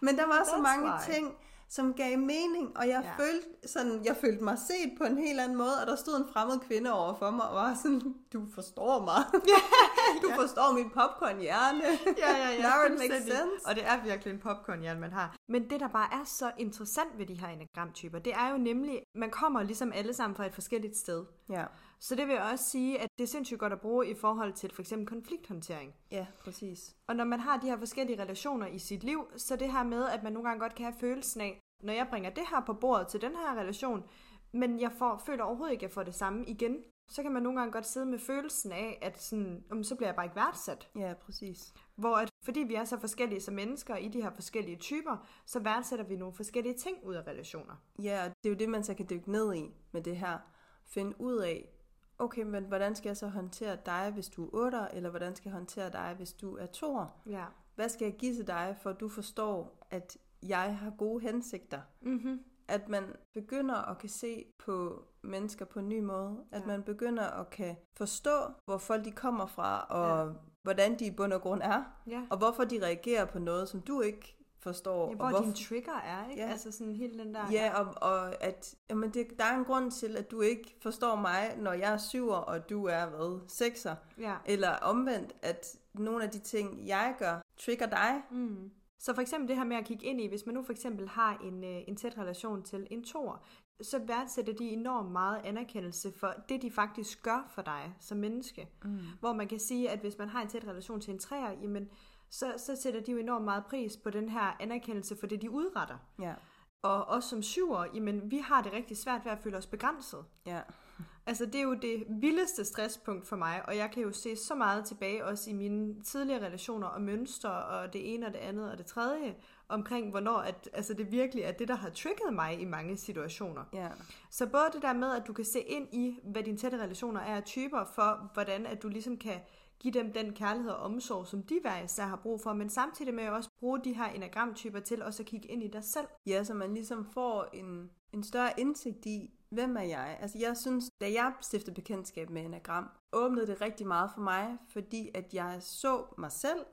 Men 0.00 0.16
der 0.16 0.26
var 0.26 0.44
så 0.44 0.50
That's 0.50 0.62
mange 0.62 0.86
why. 0.86 1.14
ting, 1.14 1.34
som 1.68 1.94
gav 1.94 2.18
mening, 2.18 2.76
og 2.76 2.88
jeg, 2.88 3.00
Ja. 3.04 3.08
ja. 3.08 3.24
følte, 3.24 3.68
sådan, 3.68 4.04
jeg 4.04 4.16
følte 4.16 4.44
mig 4.44 4.58
set 4.58 4.92
på 4.98 5.04
en 5.04 5.18
helt 5.18 5.40
anden 5.40 5.56
måde, 5.58 5.80
og 5.80 5.86
der 5.86 5.96
stod 5.96 6.16
en 6.16 6.24
fremmed 6.32 6.58
kvinde 6.58 6.92
over 6.92 7.14
for 7.14 7.30
mig, 7.30 7.48
og 7.48 7.54
var 7.54 7.74
sådan, 7.82 8.14
du 8.32 8.42
forstår 8.54 9.04
mig. 9.04 9.20
du 10.22 10.30
forstår 10.40 10.74
min 10.74 10.90
popcorn-hjerne. 10.90 11.82
Ja, 12.18 12.30
ja, 12.36 12.48
ja. 12.50 12.62
Now 12.68 12.92
it 12.92 12.98
makes 12.98 13.22
sense. 13.24 13.66
Og 13.66 13.74
det 13.74 13.86
er 13.86 14.04
virkelig 14.04 14.32
en 14.34 14.40
popcornhjerne, 14.40 15.00
man 15.00 15.12
har. 15.12 15.36
Men 15.48 15.70
det, 15.70 15.80
der 15.80 15.88
bare 15.88 16.08
er 16.12 16.24
så 16.24 16.50
interessant 16.58 17.18
ved 17.18 17.26
de 17.26 17.34
her 17.34 17.48
enagramtyper, 17.48 18.18
det 18.18 18.32
er 18.34 18.50
jo 18.50 18.56
nemlig, 18.56 19.02
man 19.14 19.30
kommer 19.30 19.62
ligesom 19.62 19.92
alle 19.92 20.14
sammen 20.14 20.36
fra 20.36 20.46
et 20.46 20.54
forskelligt 20.54 20.96
sted. 20.96 21.24
Ja, 21.50 21.64
Så 22.04 22.14
det 22.14 22.26
vil 22.26 22.34
jeg 22.34 22.42
også 22.52 22.64
sige, 22.64 23.00
at 23.00 23.08
det 23.18 23.24
er 23.24 23.28
sindssygt 23.28 23.60
godt 23.60 23.72
at 23.72 23.80
bruge 23.80 24.10
i 24.10 24.14
forhold 24.14 24.52
til 24.52 24.72
for 24.74 24.82
eksempel 24.82 25.08
konflikthåndtering. 25.08 25.94
ja, 26.10 26.26
præcis. 26.40 26.96
Og 27.06 27.16
når 27.16 27.24
man 27.24 27.40
har 27.40 27.56
de 27.56 27.66
her 27.66 27.78
forskellige 27.78 28.22
relationer 28.22 28.66
i 28.66 28.78
sit 28.78 29.04
liv, 29.04 29.28
så 29.36 29.56
det 29.56 29.72
her 29.72 29.82
med, 29.82 30.08
at 30.08 30.22
man 30.22 30.32
nogle 30.32 30.48
gange 30.48 30.60
godt 30.60 30.74
kan 30.74 30.84
have 30.84 30.94
følelsen 31.00 31.40
af, 31.40 31.60
når 31.82 31.92
jeg 31.92 32.06
bringer 32.10 32.30
det 32.30 32.44
her 32.50 32.62
på 32.66 32.72
bordet 32.72 33.08
til 33.08 33.20
den 33.20 33.30
her 33.30 33.60
relation, 33.60 34.04
men 34.52 34.80
jeg 34.80 34.92
får, 34.92 35.22
føler 35.26 35.44
overhovedet 35.44 35.72
ikke, 35.72 35.84
at 35.84 35.88
jeg 35.88 35.94
får 35.94 36.02
det 36.02 36.14
samme 36.14 36.44
igen, 36.46 36.76
så 37.08 37.22
kan 37.22 37.32
man 37.32 37.42
nogle 37.42 37.58
gange 37.58 37.72
godt 37.72 37.86
sidde 37.86 38.06
med 38.06 38.18
følelsen 38.18 38.72
af, 38.72 38.98
at 39.02 39.22
sådan, 39.22 39.64
"Jamen, 39.70 39.84
så 39.84 39.94
bliver 39.94 40.08
jeg 40.08 40.16
bare 40.16 40.26
ikke 40.26 40.36
værdsat. 40.36 40.88
Ja, 40.96 41.14
præcis. 41.14 41.74
Hvor 41.96 42.16
at, 42.16 42.30
fordi 42.44 42.60
vi 42.60 42.74
er 42.74 42.84
så 42.84 42.98
forskellige 43.00 43.40
som 43.40 43.54
mennesker 43.54 43.96
i 43.96 44.08
de 44.08 44.22
her 44.22 44.30
forskellige 44.30 44.76
typer, 44.76 45.26
så 45.46 45.60
værdsætter 45.60 46.04
vi 46.04 46.16
nogle 46.16 46.34
forskellige 46.34 46.74
ting 46.74 46.96
ud 47.04 47.14
af 47.14 47.26
relationer. 47.26 47.74
Ja, 48.02 48.24
og 48.24 48.30
det 48.30 48.48
er 48.50 48.54
jo 48.54 48.58
det, 48.58 48.68
man 48.68 48.84
så 48.84 48.94
kan 48.94 49.06
dykke 49.10 49.32
ned 49.32 49.54
i 49.54 49.64
med 49.92 50.02
det 50.02 50.16
her. 50.16 50.38
Finde 50.86 51.20
ud 51.20 51.36
af, 51.36 51.73
okay, 52.18 52.42
men 52.42 52.64
hvordan 52.64 52.94
skal 52.94 53.08
jeg 53.08 53.16
så 53.16 53.28
håndtere 53.28 53.76
dig, 53.86 54.10
hvis 54.14 54.28
du 54.28 54.44
er 54.44 54.50
8, 54.52 54.78
eller 54.92 55.10
hvordan 55.10 55.36
skal 55.36 55.48
jeg 55.48 55.54
håndtere 55.54 55.90
dig, 55.92 56.14
hvis 56.16 56.32
du 56.32 56.56
er 56.56 56.66
2? 56.66 57.00
Ja. 57.26 57.44
Hvad 57.74 57.88
skal 57.88 58.04
jeg 58.04 58.14
give 58.16 58.34
til 58.34 58.46
dig, 58.46 58.76
for 58.82 58.90
at 58.90 59.00
du 59.00 59.08
forstår, 59.08 59.86
at 59.90 60.16
jeg 60.42 60.76
har 60.78 60.90
gode 60.98 61.20
hensigter? 61.20 61.80
Mm-hmm. 62.00 62.40
At 62.68 62.88
man 62.88 63.04
begynder 63.34 63.90
at 63.90 63.98
kan 63.98 64.08
se 64.08 64.44
på 64.58 65.04
mennesker 65.22 65.64
på 65.64 65.78
en 65.78 65.88
ny 65.88 66.00
måde. 66.00 66.44
At 66.52 66.60
Ja. 66.60 66.66
man 66.66 66.82
begynder 66.82 67.22
at 67.40 67.50
kan 67.50 67.76
forstå, 67.96 68.38
hvor 68.64 68.78
folk 68.78 69.04
de 69.04 69.10
kommer 69.12 69.46
fra, 69.46 69.86
og 69.90 70.26
Ja. 70.28 70.32
hvordan 70.62 70.98
de 70.98 71.06
i 71.06 71.10
bund 71.10 71.32
og 71.32 71.40
grund 71.40 71.62
er. 71.62 71.82
Ja. 72.06 72.22
Og 72.30 72.38
hvorfor 72.38 72.64
de 72.64 72.82
reagerer 72.82 73.24
på 73.24 73.38
noget, 73.38 73.68
som 73.68 73.80
du 73.80 74.00
ikke 74.00 74.36
forstår. 74.64 75.08
ja 75.10 75.14
hvor 75.16 75.24
og 75.24 75.30
hvorfor... 75.30 75.44
din 75.44 75.54
trigger 75.54 75.92
er, 75.92 76.30
ikke? 76.30 76.42
Ja. 76.42 76.50
Altså 76.50 76.72
sådan 76.72 76.94
hele 76.94 77.18
den 77.18 77.34
der... 77.34 77.50
Ja, 77.52 77.80
og, 77.80 77.94
og 78.10 78.44
at 78.44 78.74
jamen 78.90 79.10
det, 79.10 79.26
der 79.38 79.44
er 79.44 79.56
en 79.58 79.64
grund 79.64 79.90
til, 79.90 80.16
at 80.16 80.30
du 80.30 80.40
ikke 80.40 80.76
forstår 80.82 81.16
mig, 81.16 81.56
når 81.58 81.72
jeg 81.72 81.92
er 81.92 81.98
syver, 81.98 82.36
og 82.36 82.70
du 82.70 82.86
er, 82.86 83.06
hvad, 83.06 83.40
sekser. 83.48 83.96
ja. 84.18 84.34
Eller 84.46 84.70
omvendt, 84.70 85.32
at 85.42 85.76
nogle 85.94 86.24
af 86.24 86.30
de 86.30 86.38
ting, 86.38 86.86
jeg 86.86 87.14
gør, 87.18 87.40
trigger 87.56 87.86
dig. 87.86 88.22
Mm. 88.30 88.70
Så 88.98 89.14
for 89.14 89.22
eksempel 89.22 89.48
det 89.48 89.56
her 89.56 89.64
med 89.64 89.76
at 89.76 89.84
kigge 89.84 90.06
ind 90.06 90.20
i, 90.20 90.26
hvis 90.26 90.46
man 90.46 90.54
nu 90.54 90.62
for 90.62 90.72
eksempel 90.72 91.08
har 91.08 91.40
en, 91.44 91.64
øh, 91.64 91.82
en 91.88 91.96
tæt 91.96 92.18
relation 92.18 92.62
til 92.62 92.86
en 92.90 93.04
tor, 93.04 93.42
så 93.82 93.98
værdsætter 93.98 94.52
de 94.52 94.64
enormt 94.64 95.12
meget 95.12 95.40
anerkendelse 95.44 96.12
for 96.12 96.34
det, 96.48 96.62
de 96.62 96.70
faktisk 96.70 97.22
gør 97.22 97.48
for 97.50 97.62
dig 97.62 97.94
som 98.00 98.18
menneske. 98.18 98.68
Mm. 98.84 98.98
Hvor 99.20 99.32
man 99.32 99.48
kan 99.48 99.58
sige, 99.58 99.90
at 99.90 99.98
hvis 99.98 100.18
man 100.18 100.28
har 100.28 100.42
en 100.42 100.48
tæt 100.48 100.64
relation 100.64 101.00
til 101.00 101.12
en 101.12 101.18
træer, 101.18 101.52
jamen, 101.62 101.88
så, 102.34 102.54
så 102.56 102.76
sætter 102.76 103.00
de 103.00 103.12
jo 103.12 103.18
enormt 103.18 103.44
meget 103.44 103.64
pris 103.66 103.96
på 103.96 104.10
den 104.10 104.28
her 104.28 104.56
anerkendelse 104.60 105.16
for 105.16 105.26
det, 105.26 105.42
de 105.42 105.50
udretter. 105.50 105.96
Ja, 106.20 106.34
Og 106.82 107.04
os 107.08 107.24
som 107.24 107.42
syver, 107.42 107.84
jamen, 107.94 108.30
vi 108.30 108.38
har 108.38 108.62
det 108.62 108.72
rigtig 108.72 108.96
svært 108.96 109.24
ved 109.24 109.32
at 109.32 109.38
føle 109.38 109.56
os 109.56 109.66
begrænset. 109.66 110.24
ja, 110.46 110.60
Altså, 111.26 111.46
det 111.46 111.54
er 111.54 111.62
jo 111.62 111.74
det 111.74 112.04
vildeste 112.08 112.64
stresspunkt 112.64 113.26
for 113.26 113.36
mig, 113.36 113.62
og 113.68 113.76
jeg 113.76 113.90
kan 113.90 114.02
jo 114.02 114.12
se 114.12 114.36
så 114.36 114.54
meget 114.54 114.84
tilbage 114.84 115.24
også 115.24 115.50
i 115.50 115.52
mine 115.52 116.02
tidligere 116.02 116.46
relationer 116.46 116.86
og 116.86 117.02
mønstre, 117.02 117.50
og 117.64 117.92
det 117.92 118.14
ene 118.14 118.26
og 118.26 118.32
det 118.32 118.38
andet 118.38 118.70
og 118.70 118.78
det 118.78 118.86
tredje, 118.86 119.34
omkring 119.68 120.10
hvornår 120.10 120.36
at, 120.36 120.68
altså 120.72 120.94
det 120.94 121.12
virkelig 121.12 121.44
er 121.44 121.52
det, 121.52 121.68
der 121.68 121.74
har 121.76 121.90
trigget 121.90 122.34
mig 122.34 122.60
i 122.60 122.64
mange 122.64 122.96
situationer. 122.96 123.64
ja, 123.72 123.88
Så 124.30 124.46
både 124.46 124.64
det 124.72 124.82
der 124.82 124.92
med, 124.92 125.16
at 125.16 125.26
du 125.26 125.32
kan 125.32 125.44
se 125.44 125.60
ind 125.60 125.88
i, 125.94 126.18
hvad 126.24 126.42
dine 126.42 126.56
tætte 126.58 126.78
relationer 126.78 127.20
er 127.20 127.36
af 127.36 127.44
typer, 127.44 127.84
for 127.84 128.30
hvordan 128.34 128.66
at 128.66 128.82
du 128.82 128.88
ligesom 128.88 129.16
kan 129.16 129.40
give 129.84 129.94
dem 129.94 130.12
den 130.12 130.32
kærlighed 130.32 130.70
og 130.70 130.78
omsorg, 130.78 131.26
som 131.26 131.42
de 131.42 131.58
hver 131.62 131.82
især 131.82 132.04
har 132.04 132.16
brug 132.16 132.40
for, 132.40 132.52
men 132.52 132.68
samtidig 132.70 133.14
med 133.14 133.28
også 133.28 133.50
bruge 133.58 133.80
de 133.84 133.92
her 133.92 134.06
enagramtyper 134.06 134.80
til 134.80 135.02
også 135.02 135.22
at 135.22 135.26
kigge 135.26 135.48
ind 135.48 135.62
i 135.62 135.68
dig 135.68 135.84
selv. 135.84 136.06
ja, 136.26 136.44
så 136.44 136.54
man 136.54 136.74
ligesom 136.74 137.04
får 137.04 137.48
en, 137.52 137.90
en 138.12 138.22
større 138.22 138.60
indsigt 138.60 139.06
i, 139.06 139.34
hvem 139.48 139.76
er 139.76 139.82
jeg? 139.82 140.18
Altså 140.20 140.38
jeg 140.38 140.56
synes, 140.56 140.90
da 141.00 141.12
jeg 141.12 141.32
stiftede 141.40 141.74
bekendtskab 141.74 142.30
med 142.30 142.44
enagram, 142.44 142.88
åbnede 143.12 143.46
det 143.46 143.60
rigtig 143.60 143.86
meget 143.86 144.10
for 144.14 144.20
mig, 144.20 144.58
fordi 144.68 145.10
at 145.14 145.34
jeg 145.34 145.56
så 145.60 146.04
mig 146.18 146.32
selv, 146.32 146.64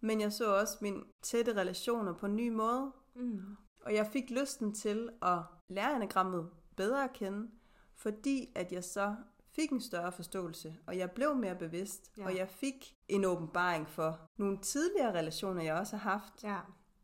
men 0.00 0.20
jeg 0.20 0.32
så 0.32 0.56
også 0.56 0.78
mine 0.80 1.02
tætte 1.22 1.56
relationer 1.56 2.12
på 2.12 2.26
en 2.26 2.36
ny 2.36 2.48
måde. 2.48 2.92
Mm. 3.14 3.56
Og 3.84 3.94
jeg 3.94 4.06
fik 4.06 4.30
lysten 4.30 4.74
til 4.74 5.08
at 5.22 5.38
lære 5.68 5.96
enagrammet 5.96 6.50
bedre 6.76 7.04
at 7.04 7.12
kende, 7.12 7.50
fordi 7.94 8.52
at 8.54 8.72
jeg 8.72 8.84
så 8.84 9.14
fik 9.56 9.70
en 9.70 9.80
større 9.80 10.12
forståelse, 10.12 10.76
og 10.86 10.98
jeg 10.98 11.10
blev 11.10 11.34
mere 11.36 11.54
bevidst, 11.54 12.10
Ja. 12.18 12.24
og 12.24 12.36
jeg 12.36 12.48
fik 12.48 12.94
en 13.08 13.24
åbenbaring 13.24 13.88
for 13.88 14.18
nogle 14.36 14.58
tidligere 14.58 15.14
relationer, 15.18 15.62
jeg 15.62 15.74
også 15.74 15.96
har 15.96 16.10
haft, 16.10 16.44
Ja. 16.44 16.56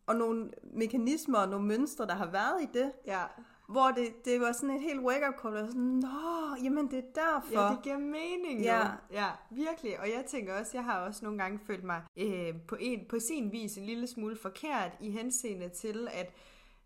og 0.07 0.17
nogle 0.17 0.51
mekanismer 0.75 1.39
og 1.39 1.49
nogle 1.49 1.67
mønstre, 1.67 2.07
der 2.07 2.15
har 2.15 2.27
været 2.31 2.63
i 2.63 2.69
det, 2.79 2.93
Ja. 3.07 3.23
hvor 3.69 3.89
det, 3.91 4.25
det 4.25 4.41
var 4.41 4.53
sådan 4.53 4.71
et 4.77 4.83
helt 4.83 5.01
wake-up 5.01 5.35
call, 5.43 5.57
og 5.57 5.67
sådan, 5.69 5.83
nå, 5.83 6.57
jamen 6.63 6.91
det 6.91 6.99
er 6.99 7.03
derfor. 7.15 7.63
Ja, 7.63 7.69
det 7.75 7.83
giver 7.83 7.99
mening 7.99 8.59
jo. 8.59 8.65
Ja. 8.65 8.87
ja, 9.11 9.29
virkelig. 9.51 10.01
Og 10.01 10.07
jeg 10.09 10.25
tænker 10.29 10.59
også, 10.61 10.71
jeg 10.75 10.85
har 10.85 10.99
også 11.01 11.25
nogle 11.25 11.39
gange 11.43 11.59
følt 11.67 11.85
mig 11.85 12.03
øh, 12.17 12.55
på, 12.69 12.77
en, 12.81 13.01
på 13.09 13.19
sin 13.19 13.53
vis 13.53 13.77
en 13.79 13.85
lille 13.87 14.07
smule 14.07 14.37
forkert 14.37 14.93
i 15.01 15.11
henseende 15.11 15.69
til, 15.69 16.09
at 16.13 16.33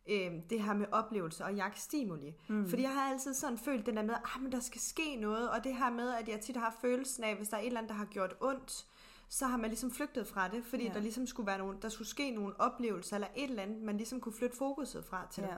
øh, 0.08 0.32
det 0.50 0.62
her 0.62 0.74
med 0.74 0.86
oplevelser 0.92 1.44
og 1.44 1.54
jagtstimuli. 1.54 2.34
Mm. 2.48 2.68
Fordi 2.68 2.82
jeg 2.82 2.94
har 2.94 3.10
altid 3.10 3.34
sådan 3.34 3.58
følt 3.58 3.86
den 3.86 3.96
der 3.96 4.02
med, 4.02 4.14
at 4.14 4.42
men 4.42 4.52
der 4.52 4.60
skal 4.60 4.80
ske 4.80 5.16
noget, 5.16 5.50
og 5.50 5.64
det 5.64 5.76
her 5.76 5.90
med, 5.90 6.14
at 6.14 6.28
jeg 6.28 6.40
tit 6.40 6.56
har 6.56 6.76
følelsen 6.80 7.24
af, 7.24 7.36
hvis 7.36 7.48
der 7.48 7.56
er 7.56 7.60
et 7.60 7.66
eller 7.66 7.80
andet, 7.80 7.90
der 7.90 7.96
har 7.96 8.04
gjort 8.04 8.34
ondt, 8.40 8.86
så 9.28 9.46
har 9.46 9.56
man 9.56 9.70
ligesom 9.70 9.90
flygtet 9.90 10.26
fra 10.26 10.48
det, 10.48 10.64
fordi 10.64 10.82
ja. 10.82 10.88
Ja. 10.88 10.94
der 10.94 11.00
ligesom 11.00 11.26
skulle 11.26 11.46
være 11.46 11.58
nogle, 11.58 11.78
der 11.82 11.88
skulle 11.88 12.08
ske 12.08 12.30
nogle 12.30 12.60
oplevelser, 12.60 13.16
eller 13.16 13.28
et 13.36 13.50
eller 13.50 13.62
andet, 13.62 13.82
man 13.82 13.96
ligesom 13.96 14.20
kunne 14.20 14.34
flytte 14.34 14.56
fokuset 14.56 15.04
fra 15.04 15.26
til. 15.30 15.42
Ja, 15.42 15.56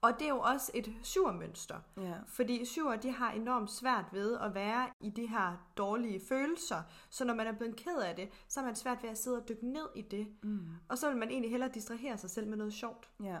Og 0.00 0.12
det 0.18 0.24
er 0.24 0.28
jo 0.28 0.40
også 0.40 0.70
et 0.74 0.92
surmønster. 1.02 1.76
ja, 1.96 2.14
Fordi 2.26 2.64
syver, 2.64 2.96
de 2.96 3.10
har 3.12 3.30
enormt 3.32 3.70
svært 3.70 4.04
ved 4.12 4.38
at 4.38 4.54
være 4.54 4.88
i 5.00 5.10
de 5.10 5.26
her 5.26 5.66
dårlige 5.76 6.20
følelser. 6.28 6.82
Så 7.10 7.24
når 7.24 7.34
man 7.34 7.46
er 7.46 7.52
blevet 7.52 7.76
ked 7.76 7.96
af 7.98 8.16
det, 8.16 8.28
så 8.48 8.60
har 8.60 8.66
man 8.66 8.76
svært 8.76 9.02
ved 9.02 9.10
at 9.10 9.18
sidde 9.18 9.36
og 9.36 9.48
dykke 9.48 9.66
ned 9.72 9.86
i 9.94 10.02
det. 10.02 10.26
mm, 10.42 10.60
Og 10.88 10.98
så 10.98 11.08
vil 11.08 11.16
man 11.16 11.30
egentlig 11.30 11.50
hellere 11.50 11.70
distrahere 11.74 12.18
sig 12.18 12.30
selv 12.30 12.48
med 12.48 12.56
noget 12.56 12.72
sjovt. 12.72 13.10
ja, 13.22 13.38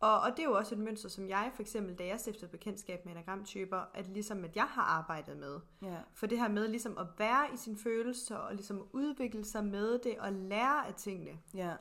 Og, 0.00 0.20
og 0.20 0.30
det 0.30 0.38
er 0.38 0.44
jo 0.44 0.56
også 0.56 0.74
et 0.74 0.80
mønster, 0.80 1.08
som 1.08 1.28
jeg 1.28 1.50
for 1.54 1.62
eksempel, 1.62 1.94
da 1.94 2.06
jeg 2.06 2.20
stiftede 2.20 2.50
bekendtskab 2.50 3.04
med 3.04 3.12
enagramtyper, 3.12 3.80
at 3.94 4.08
ligesom 4.08 4.44
at 4.44 4.56
jeg 4.56 4.64
har 4.66 4.82
arbejdet 4.82 5.36
med. 5.36 5.60
Ja. 5.82 5.96
For 6.14 6.26
det 6.26 6.38
her 6.38 6.48
med 6.48 6.68
ligesom 6.68 6.98
at 6.98 7.06
være 7.18 7.54
i 7.54 7.56
sine 7.56 7.76
følelser, 7.76 8.36
og 8.36 8.54
ligesom 8.54 8.88
udvikle 8.92 9.44
sig 9.44 9.64
med 9.64 9.98
det, 9.98 10.18
og 10.18 10.32
lære 10.32 10.86
af 10.86 10.94
tingene. 10.94 11.38
Ja, 11.54 11.72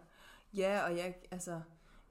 ja 0.54 0.84
og 0.86 0.98
jeg, 0.98 1.16
altså, 1.32 1.62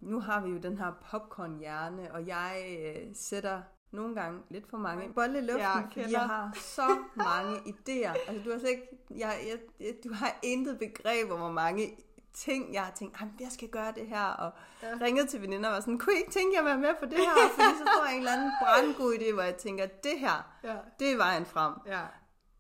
nu 0.01 0.21
har 0.21 0.41
vi 0.41 0.51
jo 0.51 0.59
den 0.59 0.79
her 0.79 0.93
popcorn-hjerne, 1.11 2.13
og 2.15 2.27
jeg 2.27 2.79
øh, 2.81 3.07
sætter 3.15 3.63
nogle 3.91 4.15
gange 4.15 4.41
lidt 4.51 4.71
for 4.71 4.77
mange 4.79 5.13
bolde 5.15 5.39
i 5.39 5.41
luften, 5.43 5.59
ja, 5.61 5.75
fordi 5.81 5.95
kender. 5.95 6.11
jeg 6.11 6.21
har 6.21 6.51
så 6.55 6.99
mange 7.17 7.57
idéer. 7.73 8.29
Altså, 8.29 8.43
du 8.45 8.51
har 8.53 8.59
slet 8.59 8.71
ikke, 8.71 8.89
jeg, 9.11 9.39
jeg, 9.49 9.59
jeg, 9.81 9.95
du 10.05 10.13
har 10.15 10.39
intet 10.43 10.79
begreb 10.79 11.31
om, 11.31 11.39
hvor 11.39 11.53
mange 11.53 11.97
ting, 12.35 12.75
jeg 12.75 12.83
har 12.83 12.93
tænkt, 12.93 13.17
"Ej, 13.21 13.25
men 13.27 13.35
jeg 13.41 13.53
skal 13.53 13.69
gøre 13.69 13.93
det 13.93 14.07
her, 14.07 14.25
og 14.25 14.53
Ja. 14.83 14.89
ja. 14.89 14.95
ringet 15.05 15.29
til 15.29 15.43
veninder 15.43 15.69
og 15.69 15.75
var 15.75 15.81
sådan, 15.81 15.99
kunne 15.99 16.15
I 16.15 16.19
ikke 16.19 16.31
tænke 16.31 16.55
jer 16.55 16.61
at 16.61 16.67
være 16.67 16.79
med 16.79 16.95
på 17.01 17.05
det 17.05 17.15
her? 17.19 17.49
Fordi 17.55 17.79
så 17.79 17.85
får 17.97 18.05
jeg 18.07 18.13
en 18.15 18.19
eller 18.19 18.33
anden 18.33 18.53
brandgod 18.63 19.15
idé, 19.15 19.33
hvor 19.33 19.43
jeg 19.43 19.57
tænker, 19.57 19.87
det 19.87 20.19
her, 20.19 20.53
Ja. 20.65 20.77
det 20.99 21.13
er 21.13 21.17
vejen 21.17 21.47
frem. 21.47 21.75
Ja. 21.87 22.01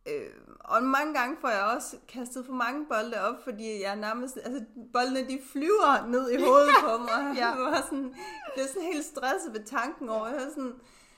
Øh, 0.06 0.30
og 0.68 0.82
mange 0.82 1.14
gange 1.14 1.36
får 1.40 1.48
jeg 1.48 1.64
også 1.76 1.96
kastet 2.08 2.46
for 2.46 2.52
mange 2.52 2.86
bolde 2.86 3.20
op, 3.28 3.44
fordi 3.44 3.82
jeg 3.82 3.96
nærmest, 3.96 4.36
altså 4.44 4.64
boldene 4.92 5.28
de 5.28 5.38
flyver 5.52 6.06
ned 6.06 6.30
i 6.30 6.42
hovedet 6.42 6.74
på 6.86 6.98
mig. 6.98 7.36
Ja. 7.36 7.46
Jeg 7.48 7.58
var 7.58 7.82
sådan, 7.82 8.04
jeg 8.04 8.52
blev 8.54 8.66
sådan 8.66 8.88
helt 8.92 9.04
stresset 9.04 9.52
ved 9.52 9.64
tanken 9.64 10.08
over, 10.08 10.26
jeg 10.26 10.36
var 10.36 10.50
sådan, 10.54 10.74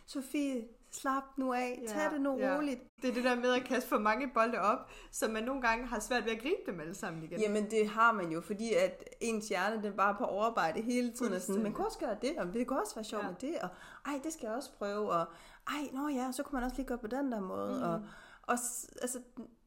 Sofie, 0.07 0.65
slap 0.91 1.23
nu 1.37 1.53
af, 1.53 1.83
tag 1.89 1.97
Ja, 2.03 2.11
det 2.11 2.21
nu 2.21 2.39
ja. 2.39 2.57
roligt. 2.57 2.81
Det 3.03 3.11
er 3.11 3.15
det 3.15 3.25
der 3.25 3.35
med 3.35 3.53
at 3.55 3.65
kaste 3.65 3.89
for 3.89 3.99
mange 3.99 4.31
bolde 4.35 4.59
op, 4.59 4.91
så 5.11 5.29
man 5.29 5.45
nogle 5.45 5.63
gange 5.63 5.87
har 5.87 6.01
svært 6.01 6.25
ved 6.25 6.33
at 6.33 6.43
gribe 6.43 6.61
dem 6.67 6.81
alle 6.81 6.95
sammen 6.95 7.23
igen. 7.23 7.41
Jamen 7.41 7.71
det 7.71 7.89
har 7.89 8.13
man 8.13 8.33
jo, 8.33 8.41
fordi 8.41 8.75
at 8.75 9.05
ens 9.21 9.49
hjerne 9.49 9.83
den 9.83 9.93
bare 9.93 10.15
er 10.15 10.19
på 10.19 10.25
overarbejde 10.25 10.83
hele 10.83 11.13
tiden. 11.13 11.33
Og 11.33 11.41
sådan, 11.41 11.63
man 11.63 11.73
kunne 11.73 11.87
også 11.87 11.99
gøre 11.99 12.17
det, 12.23 12.39
og 12.39 12.55
det 12.55 12.67
kunne 12.67 12.81
også 12.81 12.95
være 12.95 13.05
sjovt 13.05 13.25
ja. 13.25 13.29
med 13.29 13.37
det, 13.41 13.59
og 13.63 13.69
ej, 14.07 14.21
det 14.25 14.33
skal 14.33 14.47
jeg 14.47 14.57
også 14.57 14.71
prøve, 14.79 15.11
og 15.11 15.27
ej, 15.69 15.89
nå 15.93 16.09
ja, 16.09 16.33
så 16.33 16.43
kunne 16.43 16.57
man 16.57 16.65
også 16.65 16.77
lige 16.77 16.87
gøre 16.87 16.99
på 16.99 17.07
den 17.07 17.33
der 17.33 17.41
måde, 17.41 17.77
mm. 17.77 17.83
og, 17.83 18.03
og 18.51 18.59
altså, 19.03 19.19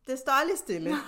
det 0.07 0.19
står 0.19 0.31
aldrig 0.31 0.57
stille. 0.57 0.89
Nej. 0.89 0.99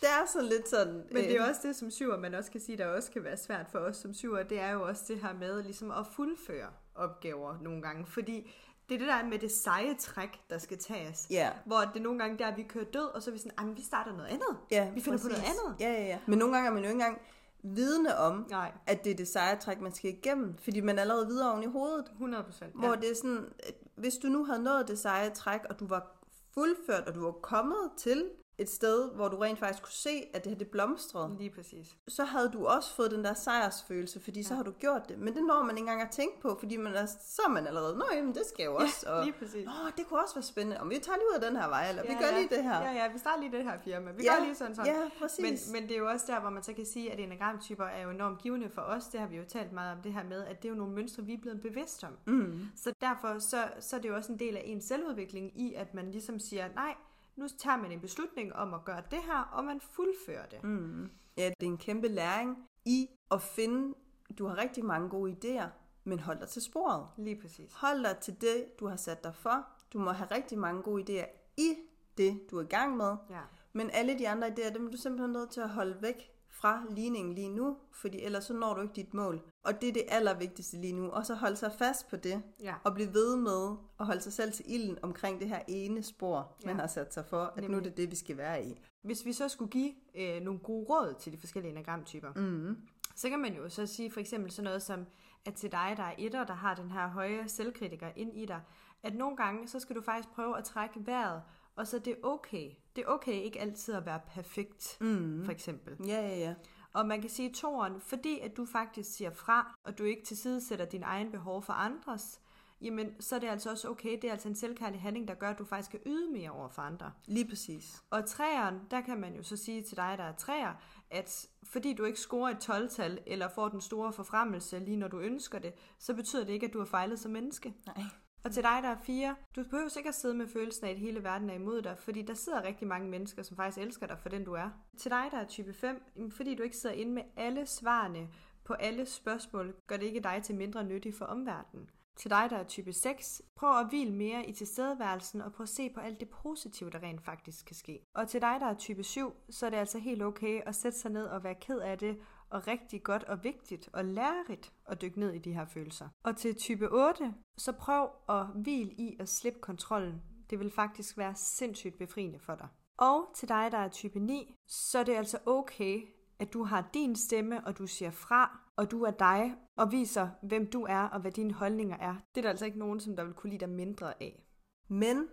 Det 0.00 0.08
er 0.08 0.26
sådan 0.32 0.48
lidt 0.48 0.68
sådan... 0.68 0.94
Men 1.12 1.24
det 1.24 1.36
er 1.36 1.42
øh, 1.42 1.48
også 1.48 1.60
det, 1.68 1.76
som 1.76 1.90
syver, 1.90 2.18
man 2.18 2.34
også 2.34 2.50
kan 2.50 2.60
sige, 2.60 2.78
der 2.78 2.86
også 2.86 3.10
kan 3.10 3.24
være 3.24 3.36
svært 3.36 3.66
for 3.72 3.78
os 3.78 3.96
som 3.96 4.14
syver, 4.14 4.42
det 4.42 4.60
er 4.60 4.70
jo 4.70 4.82
også 4.88 5.02
det 5.08 5.20
her 5.20 5.32
med 5.34 5.62
ligesom 5.62 5.90
at 5.90 6.06
fuldføre 6.16 6.68
opgaver 6.94 7.56
nogle 7.62 7.82
gange, 7.82 8.06
fordi 8.06 8.52
det 8.88 8.94
er 8.94 8.98
det 8.98 9.08
der 9.08 9.24
med 9.24 9.38
det 9.38 9.50
seje 9.52 9.94
træk, 9.94 10.40
der 10.50 10.58
skal 10.58 10.78
tages. 10.78 11.26
Ja. 11.30 11.50
Hvor 11.66 11.78
det 11.94 12.02
nogle 12.02 12.18
gange 12.18 12.38
der, 12.38 12.46
er, 12.46 12.56
vi 12.56 12.62
kører 12.62 12.84
død, 12.84 13.04
og 13.14 13.22
så 13.22 13.30
er 13.30 13.32
vi 13.32 13.38
sådan, 13.38 13.52
"Ej, 13.58 13.64
men 13.64 13.76
vi 13.76 13.82
starter 13.82 14.12
noget 14.12 14.26
andet. 14.28 14.56
Ja, 14.70 14.90
Vi 14.94 15.00
finder 15.00 15.18
på 15.18 15.28
noget 15.28 15.42
andet. 15.42 15.80
Ja, 15.80 15.92
ja, 15.92 16.02
ja. 16.06 16.18
Men 16.26 16.38
nogle 16.38 16.54
gange 16.54 16.68
er 16.68 16.74
man 16.74 16.82
jo 16.82 16.88
ikke 16.88 16.92
engang 17.02 17.20
vidne 17.62 18.16
om, 18.16 18.46
Nej, 18.50 18.72
at 18.86 19.04
det 19.04 19.12
er 19.12 19.16
det 19.16 19.28
seje 19.28 19.56
træk, 19.58 19.80
man 19.80 19.92
skal 19.94 20.10
igennem, 20.10 20.54
fordi 20.58 20.80
man 20.80 20.96
er 20.98 21.02
allerede 21.02 21.26
videre 21.26 21.50
oven 21.52 21.62
i 21.62 21.66
hovedet. 21.66 22.04
100 22.12 22.44
procent. 22.44 22.74
Hvor 22.74 22.94
det 22.94 23.10
er 23.10 23.14
sådan, 23.14 23.52
hvis 23.94 24.14
du 24.16 24.28
nu 24.28 24.44
havde 24.44 24.62
nået 24.62 24.88
det 24.88 24.98
seje 24.98 25.30
træk, 25.30 25.60
og 25.70 25.80
du 25.80 25.86
var 25.86 26.19
fuldført, 26.54 27.08
og 27.08 27.14
du 27.14 27.26
er 27.26 27.32
kommet 27.32 27.90
til 27.96 28.24
et 28.60 28.70
sted, 28.70 29.10
hvor 29.14 29.28
du 29.28 29.36
rent 29.36 29.58
faktisk 29.58 29.82
kunne 29.82 29.92
se, 29.92 30.24
at 30.34 30.44
det 30.44 30.52
her 30.52 30.58
det 30.58 30.68
blomstrede, 30.68 31.36
Lige 31.38 31.50
præcis. 31.50 31.96
så 32.08 32.24
havde 32.24 32.50
du 32.52 32.66
også 32.66 32.94
fået 32.94 33.10
den 33.10 33.24
der 33.24 33.34
sejrsfølelse, 33.34 34.20
fordi 34.20 34.40
ja. 34.40 34.46
så 34.46 34.54
har 34.54 34.62
du 34.62 34.70
gjort 34.70 35.08
det. 35.08 35.18
Men 35.18 35.34
det 35.34 35.44
når 35.44 35.62
man 35.62 35.70
ikke 35.70 35.80
engang 35.80 36.02
at 36.02 36.10
tænke 36.10 36.40
på, 36.40 36.56
fordi 36.60 36.76
man 36.76 36.94
er, 36.94 37.06
så 37.06 37.42
er 37.46 37.50
man 37.50 37.66
allerede, 37.66 37.98
nå 37.98 38.04
jamen, 38.14 38.34
det 38.34 38.42
skal 38.46 38.64
jo 38.64 38.74
også. 38.76 39.06
Ja, 39.06 39.12
og, 39.12 39.24
lige 39.24 39.34
præcis. 39.38 39.66
Åh, 39.66 39.90
det 39.96 40.06
kunne 40.06 40.22
også 40.22 40.34
være 40.34 40.42
spændende. 40.42 40.80
Om 40.80 40.90
vi 40.90 40.98
tager 40.98 41.16
lige 41.16 41.26
ud 41.30 41.34
af 41.34 41.50
den 41.50 41.60
her 41.60 41.68
vej, 41.68 41.88
eller 41.88 42.02
ja, 42.04 42.12
vi 42.12 42.18
gør 42.20 42.26
ja. 42.26 42.38
lige 42.38 42.48
det 42.48 42.62
her. 42.62 42.80
Ja, 42.82 42.92
ja, 42.92 43.12
vi 43.12 43.18
starter 43.18 43.42
lige 43.42 43.56
det 43.56 43.64
her 43.64 43.78
firma. 43.84 44.10
Vi 44.10 44.22
ja, 44.24 44.34
gør 44.34 44.44
lige 44.44 44.54
sådan 44.54 44.74
sådan. 44.74 44.94
Ja, 44.94 45.08
præcis. 45.18 45.70
Men, 45.72 45.80
men 45.80 45.88
det 45.88 45.94
er 45.94 45.98
jo 45.98 46.08
også 46.08 46.26
der, 46.28 46.40
hvor 46.40 46.50
man 46.50 46.62
så 46.62 46.72
kan 46.72 46.86
sige, 46.86 47.12
at 47.12 47.20
enagramtyper 47.20 47.84
er 47.84 48.02
jo 48.02 48.10
enormt 48.10 48.38
givende 48.42 48.70
for 48.70 48.82
os. 48.82 49.06
Det 49.06 49.20
har 49.20 49.26
vi 49.26 49.36
jo 49.36 49.44
talt 49.48 49.72
meget 49.72 49.92
om 49.96 50.02
det 50.02 50.12
her 50.12 50.24
med, 50.24 50.44
at 50.44 50.62
det 50.62 50.68
er 50.68 50.72
jo 50.72 50.78
nogle 50.78 50.94
mønstre, 50.94 51.22
vi 51.24 51.34
er 51.34 51.40
blevet 51.40 51.60
bevidst 51.60 52.04
om. 52.04 52.12
Mm. 52.26 52.62
Så 52.76 52.92
derfor 53.00 53.38
så, 53.38 53.56
så 53.80 53.96
er 53.96 54.00
det 54.00 54.08
jo 54.08 54.16
også 54.16 54.32
en 54.32 54.38
del 54.38 54.56
af 54.56 54.62
ens 54.64 54.84
selvudvikling 54.84 55.60
i, 55.60 55.74
at 55.74 55.94
man 55.94 56.10
ligesom 56.10 56.38
siger, 56.38 56.68
nej, 56.74 56.94
nu 57.36 57.48
tager 57.58 57.76
man 57.76 57.92
en 57.92 58.00
beslutning 58.00 58.52
om 58.52 58.74
at 58.74 58.84
gøre 58.84 59.02
det 59.10 59.18
her, 59.22 59.48
og 59.52 59.64
man 59.64 59.80
fuldfører 59.80 60.46
det. 60.46 60.64
Mm. 60.64 61.10
Ja, 61.36 61.50
det 61.60 61.66
er 61.66 61.70
en 61.70 61.78
kæmpe 61.78 62.08
læring 62.08 62.68
i 62.84 63.08
at 63.30 63.42
finde, 63.42 63.94
du 64.38 64.46
har 64.46 64.56
rigtig 64.56 64.84
mange 64.84 65.08
gode 65.08 65.32
idéer, 65.32 65.68
men 66.04 66.20
hold 66.20 66.38
dig 66.38 66.48
til 66.48 66.62
sporet. 66.62 67.06
Lige 67.16 67.40
præcis. 67.40 67.72
Hold 67.74 68.04
dig 68.04 68.18
til 68.18 68.40
det, 68.40 68.78
du 68.80 68.86
har 68.86 68.96
sat 68.96 69.24
dig 69.24 69.34
for. 69.34 69.66
Du 69.92 69.98
må 69.98 70.10
have 70.10 70.28
rigtig 70.30 70.58
mange 70.58 70.82
gode 70.82 71.02
idéer 71.02 71.26
i 71.56 71.74
det, 72.18 72.40
du 72.50 72.58
er 72.58 72.62
i 72.62 72.66
gang 72.66 72.96
med. 72.96 73.16
Ja. 73.30 73.40
Men 73.72 73.90
alle 73.90 74.18
de 74.18 74.28
andre 74.28 74.48
idéer, 74.48 74.72
dem 74.74 74.86
er 74.86 74.90
du 74.90 74.96
simpelthen 74.96 75.32
nødt 75.32 75.50
til 75.50 75.60
at 75.60 75.68
holde 75.68 76.02
væk 76.02 76.30
fra 76.60 76.82
ligningen 76.90 77.34
lige 77.34 77.48
nu, 77.48 77.76
fordi 77.92 78.20
ellers 78.22 78.44
så 78.44 78.54
når 78.54 78.74
du 78.74 78.80
ikke 78.82 78.94
dit 78.94 79.14
mål. 79.14 79.42
Og 79.64 79.80
det 79.80 79.88
er 79.88 79.92
det 79.92 80.02
allervigtigste 80.08 80.76
lige 80.80 80.92
nu. 80.92 81.08
Og 81.10 81.26
så 81.26 81.34
holde 81.34 81.56
sig 81.56 81.72
fast 81.78 82.08
på 82.08 82.16
det, 82.16 82.42
Ja. 82.62 82.74
og 82.84 82.94
blive 82.94 83.12
ved 83.14 83.36
med 83.36 83.76
at 84.00 84.06
holde 84.06 84.20
sig 84.20 84.32
selv 84.32 84.52
til 84.52 84.64
ilden 84.68 84.98
omkring 85.02 85.40
det 85.40 85.48
her 85.48 85.60
ene 85.68 86.02
spor, 86.02 86.56
Ja. 86.62 86.66
man 86.66 86.80
har 86.80 86.86
sat 86.86 87.14
sig 87.14 87.24
for, 87.26 87.42
at 87.42 87.56
nu 87.56 87.62
er 87.64 87.68
Nemlig. 87.68 87.84
det 87.84 87.96
det, 87.96 88.10
vi 88.10 88.16
skal 88.16 88.36
være 88.36 88.64
i. 88.64 88.80
Hvis 89.02 89.24
vi 89.26 89.32
så 89.32 89.48
skulle 89.48 89.70
give 89.70 89.92
øh, 90.14 90.42
nogle 90.42 90.60
gode 90.60 90.86
råd 90.90 91.14
til 91.20 91.32
de 91.32 91.38
forskellige 91.38 91.72
enagramtyper, 91.72 92.32
Mm. 92.36 92.76
så 93.16 93.28
kan 93.30 93.38
man 93.38 93.54
jo 93.54 93.68
så 93.68 93.86
sige 93.86 94.10
for 94.10 94.20
eksempel 94.20 94.50
sådan 94.50 94.64
noget 94.64 94.82
som, 94.82 95.06
at 95.44 95.54
til 95.54 95.72
dig, 95.72 95.94
der 95.96 96.02
er 96.02 96.14
etter, 96.18 96.44
der 96.44 96.54
har 96.54 96.74
den 96.74 96.90
her 96.90 97.08
høje 97.08 97.48
selvkritiker 97.48 98.08
ind 98.16 98.36
i 98.36 98.46
dig, 98.46 98.60
at 99.02 99.14
nogle 99.14 99.36
gange, 99.36 99.68
så 99.68 99.80
skal 99.80 99.96
du 99.96 100.00
faktisk 100.02 100.28
prøve 100.34 100.58
at 100.58 100.64
trække 100.64 101.06
vejret, 101.06 101.42
og 101.80 101.86
så 101.86 101.98
det 101.98 102.10
er 102.12 102.16
okay. 102.22 102.70
Det 102.96 103.04
er 103.04 103.08
okay 103.08 103.32
ikke 103.32 103.60
altid 103.60 103.94
at 103.94 104.06
være 104.06 104.20
perfekt, 104.34 104.96
Mm. 105.00 105.42
for 105.44 105.52
eksempel. 105.52 105.96
Ja, 106.06 106.20
ja, 106.28 106.38
ja. 106.38 106.54
Og 106.92 107.06
man 107.06 107.20
kan 107.20 107.30
sige 107.30 107.52
toren, 107.52 108.00
fordi 108.00 108.38
at 108.40 108.56
du 108.56 108.64
faktisk 108.66 109.16
siger 109.16 109.30
fra, 109.30 109.74
og 109.84 109.98
du 109.98 110.04
ikke 110.04 110.22
tilsidesætter 110.24 110.84
din 110.84 111.02
egen 111.02 111.30
behov 111.30 111.62
for 111.62 111.72
andres, 111.72 112.40
jamen 112.80 113.22
så 113.22 113.34
er 113.34 113.38
det 113.38 113.46
altså 113.48 113.70
også 113.70 113.88
okay. 113.88 114.10
Det 114.22 114.24
er 114.24 114.32
altså 114.32 114.48
en 114.48 114.54
selvkærlig 114.54 115.00
handling, 115.00 115.28
der 115.28 115.34
gør, 115.34 115.50
at 115.50 115.58
du 115.58 115.64
faktisk 115.64 115.88
skal 115.88 116.00
yde 116.06 116.30
mere 116.32 116.50
over 116.50 116.68
for 116.68 116.82
andre. 116.82 117.12
Lige 117.26 117.48
præcis. 117.48 118.02
Og 118.10 118.26
træeren, 118.26 118.80
der 118.90 119.00
kan 119.00 119.20
man 119.20 119.34
jo 119.34 119.42
så 119.42 119.56
sige 119.56 119.82
til 119.82 119.96
dig, 119.96 120.14
der 120.18 120.24
er 120.24 120.32
træer, 120.36 120.74
at 121.10 121.46
fordi 121.62 121.92
du 121.94 122.04
ikke 122.04 122.20
scorer 122.20 122.50
et 122.50 122.70
12-tal, 122.70 123.18
eller 123.26 123.48
får 123.48 123.68
den 123.68 123.80
store 123.80 124.12
forfremmelse 124.12 124.78
lige 124.78 124.96
når 124.96 125.08
du 125.08 125.18
ønsker 125.18 125.58
det, 125.58 125.72
så 125.98 126.14
betyder 126.14 126.44
det 126.44 126.52
ikke, 126.52 126.66
at 126.66 126.72
du 126.72 126.78
har 126.78 126.86
fejlet 126.86 127.18
som 127.20 127.30
menneske. 127.32 127.74
Nej. 127.86 128.04
Og 128.44 128.52
til 128.52 128.62
dig, 128.62 128.78
der 128.82 128.88
er 128.88 128.96
fire, 129.02 129.36
du 129.56 129.64
behøver 129.64 129.88
sikkert 129.88 130.14
sidde 130.14 130.34
med 130.34 130.48
følelsen 130.48 130.86
af, 130.86 130.90
at 130.90 130.98
hele 130.98 131.24
verden 131.24 131.50
er 131.50 131.54
imod 131.54 131.82
dig, 131.82 131.98
fordi 131.98 132.22
der 132.22 132.34
sidder 132.34 132.62
rigtig 132.62 132.88
mange 132.88 133.08
mennesker, 133.08 133.42
som 133.42 133.56
faktisk 133.56 133.78
elsker 133.78 134.06
dig 134.06 134.18
for 134.18 134.28
den, 134.28 134.44
du 134.44 134.52
er. 134.52 134.70
Til 134.96 135.10
dig, 135.10 135.28
der 135.30 135.38
er 135.38 135.46
type 135.46 135.72
5, 135.72 136.30
fordi 136.30 136.54
du 136.54 136.62
ikke 136.62 136.76
sidder 136.76 136.96
inde 136.96 137.12
med 137.12 137.22
alle 137.36 137.66
svarene 137.66 138.28
på 138.64 138.72
alle 138.72 139.06
spørgsmål, 139.06 139.74
gør 139.86 139.96
det 139.96 140.06
ikke 140.06 140.20
dig 140.20 140.40
til 140.44 140.54
mindre 140.54 140.84
nyttig 140.84 141.14
for 141.14 141.24
omverdenen. 141.24 141.90
Til 142.16 142.30
dig, 142.30 142.46
der 142.50 142.56
er 142.56 142.64
type 142.64 142.92
6, 142.92 143.42
prøv 143.56 143.78
at 143.78 143.88
hvile 143.88 144.12
mere 144.12 144.46
i 144.46 144.52
tilstedeværelsen 144.52 145.40
og 145.40 145.52
prøv 145.52 145.62
at 145.62 145.68
se 145.68 145.90
på 145.90 146.00
alt 146.00 146.20
det 146.20 146.28
positive, 146.28 146.90
der 146.90 147.02
rent 147.02 147.24
faktisk 147.24 147.66
kan 147.66 147.76
ske. 147.76 148.00
Og 148.14 148.28
til 148.28 148.40
dig, 148.40 148.56
der 148.60 148.66
er 148.66 148.74
type 148.74 149.02
7, 149.02 149.32
så 149.50 149.66
er 149.66 149.70
det 149.70 149.76
altså 149.76 149.98
helt 149.98 150.22
okay 150.22 150.60
at 150.66 150.74
sætte 150.74 150.98
sig 150.98 151.10
ned 151.10 151.24
og 151.24 151.44
være 151.44 151.54
ked 151.54 151.78
af 151.78 151.98
det, 151.98 152.18
og 152.50 152.66
rigtig 152.66 153.02
godt 153.02 153.24
og 153.24 153.44
vigtigt 153.44 153.88
og 153.92 154.04
lærerigt 154.04 154.72
at 154.86 155.02
dykke 155.02 155.20
ned 155.20 155.32
i 155.32 155.38
de 155.38 155.52
her 155.52 155.64
følelser. 155.64 156.08
Og 156.22 156.36
til 156.36 156.54
type 156.54 156.88
8, 156.92 157.34
så 157.56 157.72
prøv 157.72 158.10
at 158.28 158.46
hvile 158.54 158.92
i 158.92 159.16
at 159.20 159.28
slippe 159.28 159.60
kontrollen. 159.60 160.22
Det 160.50 160.58
vil 160.58 160.70
faktisk 160.70 161.18
være 161.18 161.34
sindssygt 161.34 161.98
befriende 161.98 162.38
for 162.38 162.54
dig. 162.54 162.68
Og 162.98 163.32
til 163.34 163.48
dig, 163.48 163.68
der 163.72 163.78
er 163.78 163.88
type 163.88 164.20
9, 164.20 164.54
så 164.66 164.98
er 164.98 165.04
det 165.04 165.14
altså 165.14 165.38
okay, 165.46 166.02
at 166.38 166.52
du 166.52 166.64
har 166.64 166.90
din 166.94 167.16
stemme, 167.16 167.66
og 167.66 167.78
du 167.78 167.86
siger 167.86 168.10
fra, 168.10 168.60
og 168.76 168.90
du 168.90 169.02
er 169.02 169.10
dig, 169.10 169.54
og 169.76 169.92
viser, 169.92 170.28
hvem 170.42 170.70
du 170.70 170.82
er, 170.88 171.02
og 171.02 171.20
hvad 171.20 171.32
dine 171.32 171.52
holdninger 171.52 171.96
er. 171.96 172.14
Det 172.34 172.40
er 172.40 172.42
der 172.42 172.50
altså 172.50 172.64
ikke 172.64 172.78
nogen, 172.78 173.00
som 173.00 173.16
der 173.16 173.24
vil 173.24 173.34
kunne 173.34 173.50
lide 173.50 173.60
dig 173.60 173.68
mindre 173.68 174.22
af. 174.22 174.44
Men 174.88 175.28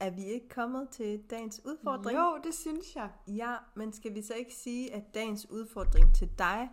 er 0.00 0.10
vi 0.10 0.24
ikke 0.24 0.48
kommet 0.48 0.88
til 0.88 1.22
dagens 1.30 1.60
udfordring? 1.64 2.18
Jo, 2.18 2.38
det 2.44 2.54
synes 2.54 2.96
jeg. 2.96 3.10
Ja, 3.28 3.56
men 3.74 3.92
skal 3.92 4.14
vi 4.14 4.22
så 4.22 4.34
ikke 4.34 4.54
sige, 4.54 4.94
at 4.94 5.14
dagens 5.14 5.50
udfordring 5.50 6.14
til 6.14 6.30
dig, 6.38 6.68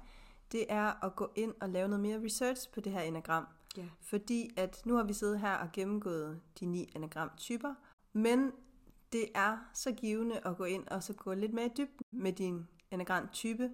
det 0.51 0.65
er 0.69 1.05
at 1.05 1.15
gå 1.15 1.31
ind 1.35 1.53
og 1.61 1.69
lave 1.69 1.87
noget 1.87 2.01
mere 2.01 2.25
research 2.25 2.71
på 2.71 2.81
det 2.81 2.91
her 2.91 3.01
enagram. 3.01 3.47
Ja. 3.77 3.85
Fordi 4.01 4.49
at 4.57 4.81
nu 4.85 4.95
har 4.95 5.03
vi 5.03 5.13
siddet 5.13 5.39
her 5.39 5.55
og 5.55 5.69
gennemgået 5.73 6.41
de 6.59 6.65
ni 6.65 6.91
enagramtyper, 6.95 7.73
men 8.13 8.51
det 9.11 9.25
er 9.35 9.57
så 9.73 9.91
givende 9.91 10.39
at 10.45 10.57
gå 10.57 10.63
ind 10.63 10.87
og 10.87 11.03
så 11.03 11.13
gå 11.13 11.33
lidt 11.33 11.53
mere 11.53 11.65
i 11.65 11.71
dybden 11.77 12.05
med 12.11 12.33
din 12.33 12.67
enagramtype, 12.91 13.71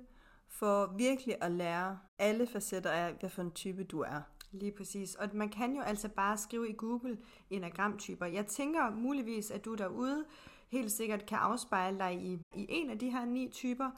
for 0.47 0.93
virkelig 0.97 1.35
at 1.41 1.51
lære 1.51 1.99
alle 2.19 2.47
facetter 2.47 2.89
af, 2.91 3.13
hvad 3.19 3.29
for 3.29 3.41
en 3.41 3.51
type 3.51 3.83
du 3.83 3.99
er. 3.99 4.21
Lige 4.51 4.71
præcis. 4.71 5.15
Og 5.15 5.29
man 5.33 5.49
kan 5.49 5.75
jo 5.75 5.81
altså 5.81 6.09
bare 6.09 6.37
skrive 6.37 6.69
i 6.69 6.73
Google 6.73 7.17
enagramtyper. 7.49 8.25
Jeg 8.25 8.45
tænker 8.45 8.89
muligvis, 8.89 9.51
at 9.51 9.65
du 9.65 9.75
derude 9.75 10.25
helt 10.67 10.91
sikkert 10.91 11.25
kan 11.25 11.37
afspejle 11.37 11.99
dig 11.99 12.13
i, 12.13 12.33
i 12.33 12.65
en 12.69 12.89
af 12.89 12.99
de 12.99 13.09
her 13.09 13.25
ni 13.25 13.49
typer, 13.51 13.91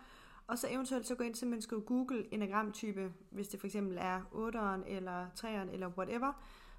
og 0.47 0.57
så 0.57 0.67
eventuelt 0.69 1.07
så 1.07 1.15
gå 1.15 1.23
ind 1.23 1.35
simpelthen 1.35 1.61
skrive 1.61 1.81
Google 1.81 2.33
enagramtype, 2.33 3.13
hvis 3.29 3.47
det 3.47 3.59
for 3.59 3.67
eksempel 3.67 3.97
er 4.01 4.21
8'eren 4.21 4.91
eller 4.91 5.27
3'eren 5.39 5.73
eller 5.73 5.89
whatever, 5.97 6.33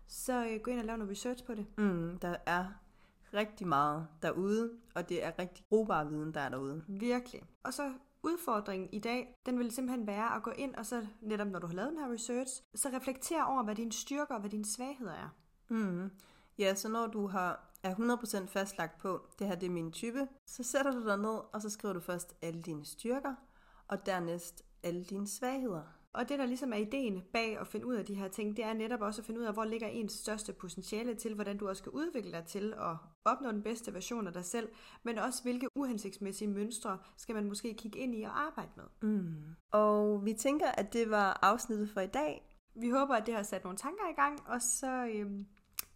så 0.06 0.46
øh, 0.46 0.60
gå 0.60 0.70
ind 0.70 0.80
og 0.80 0.84
lave 0.84 0.98
noget 0.98 1.10
research 1.10 1.44
på 1.44 1.54
det. 1.54 1.66
Mm, 1.78 2.18
der 2.18 2.36
er 2.46 2.66
rigtig 3.34 3.66
meget 3.66 4.06
derude, 4.22 4.70
og 4.94 5.08
det 5.08 5.24
er 5.24 5.38
rigtig 5.38 5.64
brugbar 5.68 6.04
viden, 6.04 6.34
der 6.34 6.40
er 6.40 6.48
derude. 6.48 6.84
Virkelig. 6.88 7.42
Og 7.62 7.74
så 7.74 7.92
udfordringen 8.22 8.88
i 8.92 8.98
dag, 8.98 9.40
den 9.46 9.58
vil 9.58 9.70
simpelthen 9.70 10.06
være 10.06 10.36
at 10.36 10.42
gå 10.42 10.50
ind 10.50 10.74
og 10.74 10.86
så, 10.86 11.06
netop 11.20 11.46
når 11.48 11.58
du 11.58 11.66
har 11.66 11.74
lavet 11.74 11.90
den 11.90 11.98
her 11.98 12.12
research, 12.12 12.62
så 12.74 12.88
reflektere 12.88 13.46
over, 13.46 13.62
hvad 13.62 13.74
dine 13.74 13.92
styrker 13.92 14.34
og 14.34 14.40
hvad 14.40 14.50
dine 14.50 14.64
svagheder 14.64 15.12
er. 15.12 15.28
Mm. 15.68 16.10
Ja, 16.58 16.74
så 16.74 16.88
når 16.88 17.06
du 17.06 17.26
har 17.26 17.72
er 17.82 17.94
100% 17.94 18.46
fastlagt 18.46 18.98
på, 18.98 19.26
det 19.38 19.46
her 19.46 19.54
det 19.54 19.66
er 19.66 19.70
min 19.70 19.92
type, 19.92 20.28
så 20.46 20.62
sætter 20.62 20.92
du 20.92 21.06
dig 21.06 21.18
ned, 21.18 21.40
og 21.52 21.62
så 21.62 21.70
skriver 21.70 21.94
du 21.94 22.00
først 22.00 22.34
alle 22.42 22.62
dine 22.62 22.84
styrker, 22.84 23.34
og 23.88 24.06
dernæst 24.06 24.62
alle 24.82 25.04
dine 25.04 25.28
svagheder. 25.28 25.82
Og 26.14 26.28
det, 26.28 26.38
der 26.38 26.46
ligesom 26.46 26.72
er 26.72 26.76
ideen 26.76 27.22
bag 27.32 27.58
at 27.58 27.66
finde 27.66 27.86
ud 27.86 27.94
af 27.94 28.04
de 28.04 28.14
her 28.14 28.28
ting, 28.28 28.56
det 28.56 28.64
er 28.64 28.72
netop 28.72 29.00
også 29.00 29.20
at 29.20 29.26
finde 29.26 29.40
ud 29.40 29.44
af, 29.44 29.52
hvor 29.52 29.64
ligger 29.64 29.86
ens 29.86 30.12
største 30.12 30.52
potentiale 30.52 31.14
til, 31.14 31.34
hvordan 31.34 31.58
du 31.58 31.68
også 31.68 31.80
skal 31.80 31.92
udvikle 31.92 32.32
dig 32.32 32.44
til 32.44 32.72
at 32.72 32.96
opnå 33.24 33.52
den 33.52 33.62
bedste 33.62 33.94
version 33.94 34.26
af 34.26 34.32
dig 34.32 34.44
selv, 34.44 34.68
men 35.02 35.18
også 35.18 35.42
hvilke 35.42 35.68
uhensigtsmæssige 35.74 36.48
mønstre 36.48 36.98
skal 37.16 37.34
man 37.34 37.48
måske 37.48 37.74
kigge 37.74 37.98
ind 37.98 38.14
i 38.14 38.22
og 38.22 38.40
arbejde 38.46 38.70
med. 38.76 39.10
Mm. 39.10 39.34
Og 39.70 40.24
vi 40.24 40.32
tænker, 40.32 40.66
at 40.66 40.92
det 40.92 41.10
var 41.10 41.38
afsnittet 41.42 41.90
for 41.90 42.00
i 42.00 42.06
dag. 42.06 42.56
Vi 42.74 42.90
håber, 42.90 43.14
at 43.14 43.26
det 43.26 43.34
har 43.34 43.42
sat 43.42 43.64
nogle 43.64 43.78
tanker 43.78 44.10
i 44.10 44.14
gang, 44.14 44.38
og 44.46 44.62
så 44.62 45.06
øhm, 45.14 45.46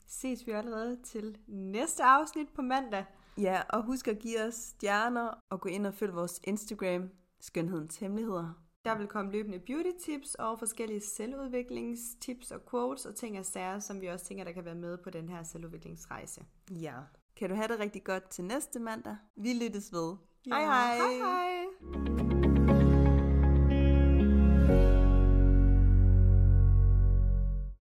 ses 0.07 0.47
vi 0.47 0.53
allerede 0.53 1.03
til 1.03 1.39
næste 1.47 2.05
afsnit 2.05 2.49
på 2.55 2.63
mandag. 2.63 3.05
Ja, 3.39 3.63
og 3.69 3.83
husk 3.83 4.09
at 4.09 4.19
give 4.19 4.43
os 4.43 4.55
stjerner 4.55 5.31
og 5.51 5.61
gå 5.61 5.69
ind 5.69 5.87
og 5.87 5.95
følge 5.95 6.15
vores 6.15 6.41
Instagram, 6.45 7.11
Skønhedens 7.41 7.97
Hemmeligheder. 7.97 8.66
Der 8.87 8.99
vil 8.99 9.07
komme 9.07 9.33
løbende 9.33 9.59
beauty 9.59 9.91
tips 10.05 10.35
og 10.35 10.59
forskellige 10.59 11.01
selvudviklingstips 11.01 12.51
og 12.51 12.61
quotes 12.71 13.07
og 13.07 13.15
ting 13.15 13.39
og 13.39 13.45
sager, 13.45 13.79
som 13.79 14.01
vi 14.01 14.07
også 14.07 14.25
tænker, 14.25 14.45
der 14.45 14.53
kan 14.53 14.65
være 14.65 14.75
med 14.75 14.99
på 14.99 15.11
den 15.11 15.29
her 15.29 15.43
selvudviklingsrejse. 15.43 16.41
Ja. 16.71 16.95
Kan 17.37 17.51
du 17.51 17.55
have 17.55 17.69
det 17.69 17.79
rigtig 17.79 18.05
godt 18.05 18.29
til 18.31 18.45
næste 18.45 18.79
mandag? 18.79 19.17
Vi 19.37 19.53
lyttes 19.53 19.93
ved. 19.93 20.17
Ja. 20.47 20.55
Hej 20.55 20.65
hej! 20.65 20.97
hej, 20.97 21.15
hej. 21.15 22.46